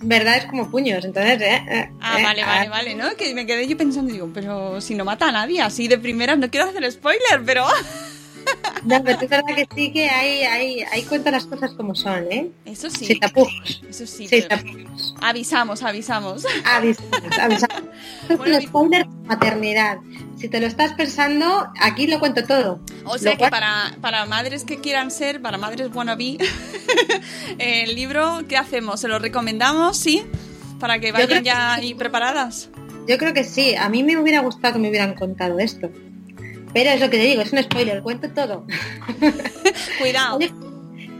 [0.03, 1.05] verdades como puños.
[1.05, 3.14] Entonces, eh, eh, Ah, eh, vale, vale, ah, vale, ¿no?
[3.16, 6.38] Que me quedé yo pensando, digo, pero si no mata a nadie, así de primeras,
[6.38, 7.66] no quiero hacer spoiler, pero...
[8.84, 12.24] No, pero es verdad que sí que hay, hay, hay cuenta las cosas como son,
[12.32, 12.49] ¿eh?
[12.64, 13.80] Eso sí, Sin tapujos.
[13.88, 14.26] eso sí.
[14.26, 14.91] Sin pero- tapujos.
[15.22, 16.44] Avisamos, avisamos.
[16.64, 17.80] Avisamos, avisamos.
[18.36, 19.98] Bueno, spoiler de maternidad.
[20.38, 22.80] Si te lo estás pensando, aquí lo cuento todo.
[23.04, 26.38] O sea Lo que cual- para, para madres que quieran ser, para madres wannabe,
[27.58, 29.00] el libro, ¿qué hacemos?
[29.00, 29.96] ¿Se lo recomendamos?
[29.96, 30.24] ¿Sí?
[30.80, 32.68] Para que vayan que ya ahí preparadas.
[33.08, 33.74] Yo creo que sí.
[33.76, 35.90] A mí me hubiera gustado que me hubieran contado esto.
[36.72, 38.66] Pero es lo que te digo, es un spoiler, cuento todo.
[39.98, 40.38] Cuidado.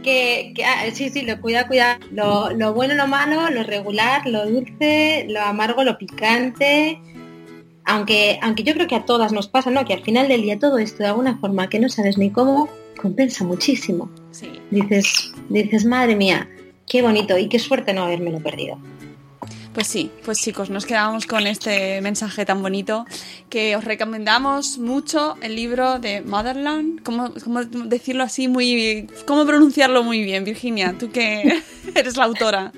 [0.03, 1.99] Que, que- ah, sí, sí, lo cuida, cuida.
[2.11, 6.99] Lo, lo bueno, lo malo, lo regular, lo dulce, lo amargo, lo picante.
[7.85, 9.83] Aunque, aunque yo creo que a todas nos pasa, ¿no?
[9.85, 12.69] Que al final del día todo esto de alguna forma que no sabes ni cómo,
[13.01, 14.09] compensa muchísimo.
[14.31, 14.49] Sí.
[14.71, 16.47] Dices, dices, madre mía,
[16.87, 18.77] qué bonito y qué suerte no habérmelo perdido.
[19.73, 23.07] Pues sí, pues chicos, nos quedamos con este mensaje tan bonito
[23.49, 27.01] que os recomendamos mucho el libro de Motherland.
[27.01, 29.07] ¿Cómo, cómo decirlo así muy...
[29.25, 30.93] cómo pronunciarlo muy bien, Virginia?
[30.99, 31.63] Tú que
[31.95, 32.71] eres la autora.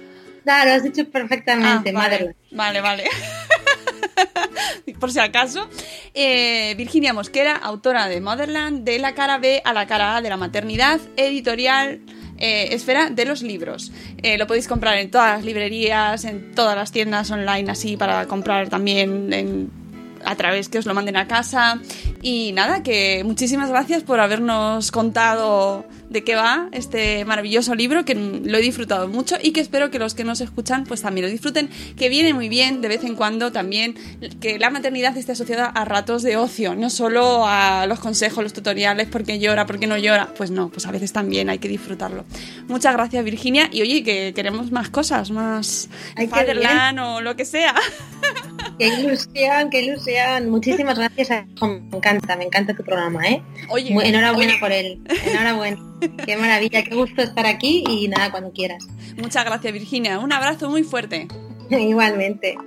[0.46, 3.04] Claro, lo has dicho perfectamente, Ah, vale, vale, vale.
[5.00, 5.68] Por si acaso.
[6.14, 10.30] Eh, Virginia Mosquera, autora de Motherland, de la cara B a la cara A de
[10.30, 12.00] la maternidad, editorial
[12.38, 13.91] eh, Esfera de los libros.
[14.21, 18.25] Eh, lo podéis comprar en todas las librerías, en todas las tiendas online, así para
[18.27, 19.71] comprar también
[20.25, 21.79] a través que os lo manden a casa.
[22.21, 25.86] Y nada, que muchísimas gracias por habernos contado
[26.16, 29.99] de qué va este maravilloso libro, que lo he disfrutado mucho y que espero que
[29.99, 33.16] los que nos escuchan pues también lo disfruten, que viene muy bien de vez en
[33.16, 33.95] cuando también
[34.39, 38.53] que la maternidad esté asociada a ratos de ocio, no solo a los consejos, los
[38.53, 41.59] tutoriales, por qué llora, por qué no llora, pues no, pues a veces también hay
[41.59, 42.24] que disfrutarlo.
[42.70, 45.89] Muchas gracias Virginia y oye, que queremos más cosas, más
[46.30, 47.76] Fatherland o lo que sea.
[48.78, 50.49] Qué ilusión, qué ilusión.
[50.49, 51.45] Muchísimas gracias.
[51.61, 53.41] Me encanta, me encanta tu programa, ¿eh?
[53.69, 55.01] Oye, Muy- enhorabuena oye, por él.
[55.26, 55.78] Enhorabuena.
[56.26, 58.86] Qué maravilla, qué gusto estar aquí y nada, cuando quieras.
[59.17, 61.28] muchas gracias Virginia, un abrazo muy fuerte.
[61.69, 62.57] Igualmente.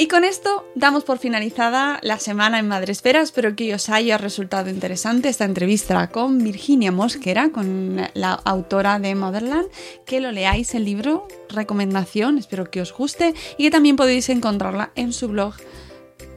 [0.00, 3.20] Y con esto damos por finalizada la semana en Madresfera.
[3.20, 9.14] Espero que os haya resultado interesante esta entrevista con Virginia Mosquera, con la autora de
[9.14, 9.66] Motherland.
[10.06, 14.90] Que lo leáis el libro, recomendación, espero que os guste y que también podéis encontrarla
[14.94, 15.52] en su blog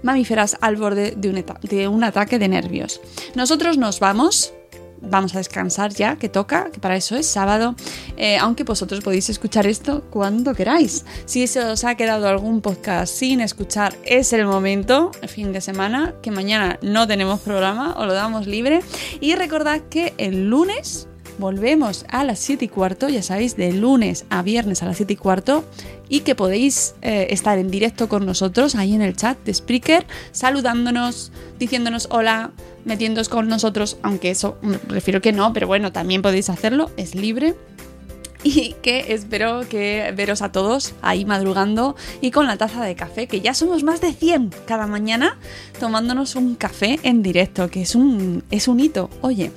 [0.01, 2.99] Mamíferas al borde de un, eta- de un ataque de nervios.
[3.34, 4.53] Nosotros nos vamos.
[5.06, 7.76] Vamos a descansar ya, que toca, que para eso es sábado,
[8.18, 11.06] eh, aunque vosotros podéis escuchar esto cuando queráis.
[11.26, 15.62] Si se os ha quedado algún podcast sin escuchar, es el momento, el fin de
[15.62, 18.82] semana, que mañana no tenemos programa, o lo damos libre.
[19.20, 24.25] Y recordad que el lunes volvemos a las 7 y cuarto, ya sabéis, de lunes
[24.29, 25.63] a viernes a las 7 y cuarto,
[26.09, 30.05] y que podéis eh, estar en directo con nosotros ahí en el chat de Spreaker,
[30.31, 32.51] saludándonos, diciéndonos hola,
[32.86, 37.15] metiéndoos con nosotros, aunque eso me refiero que no, pero bueno, también podéis hacerlo, es
[37.15, 37.55] libre.
[38.43, 43.27] y que espero que veros a todos ahí madrugando y con la taza de café,
[43.27, 45.38] que ya somos más de 100 cada mañana
[45.79, 49.09] tomándonos un café en directo, que es un, es un hito.
[49.21, 49.51] Oye,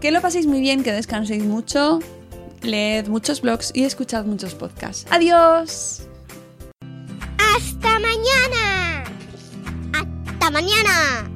[0.00, 2.00] que lo paséis muy bien, que descanséis mucho,
[2.62, 5.06] leed muchos blogs y escuchad muchos podcasts.
[5.10, 6.02] ¡Adiós!
[7.38, 9.04] ¡Hasta mañana!
[9.92, 11.35] ¡Hasta mañana!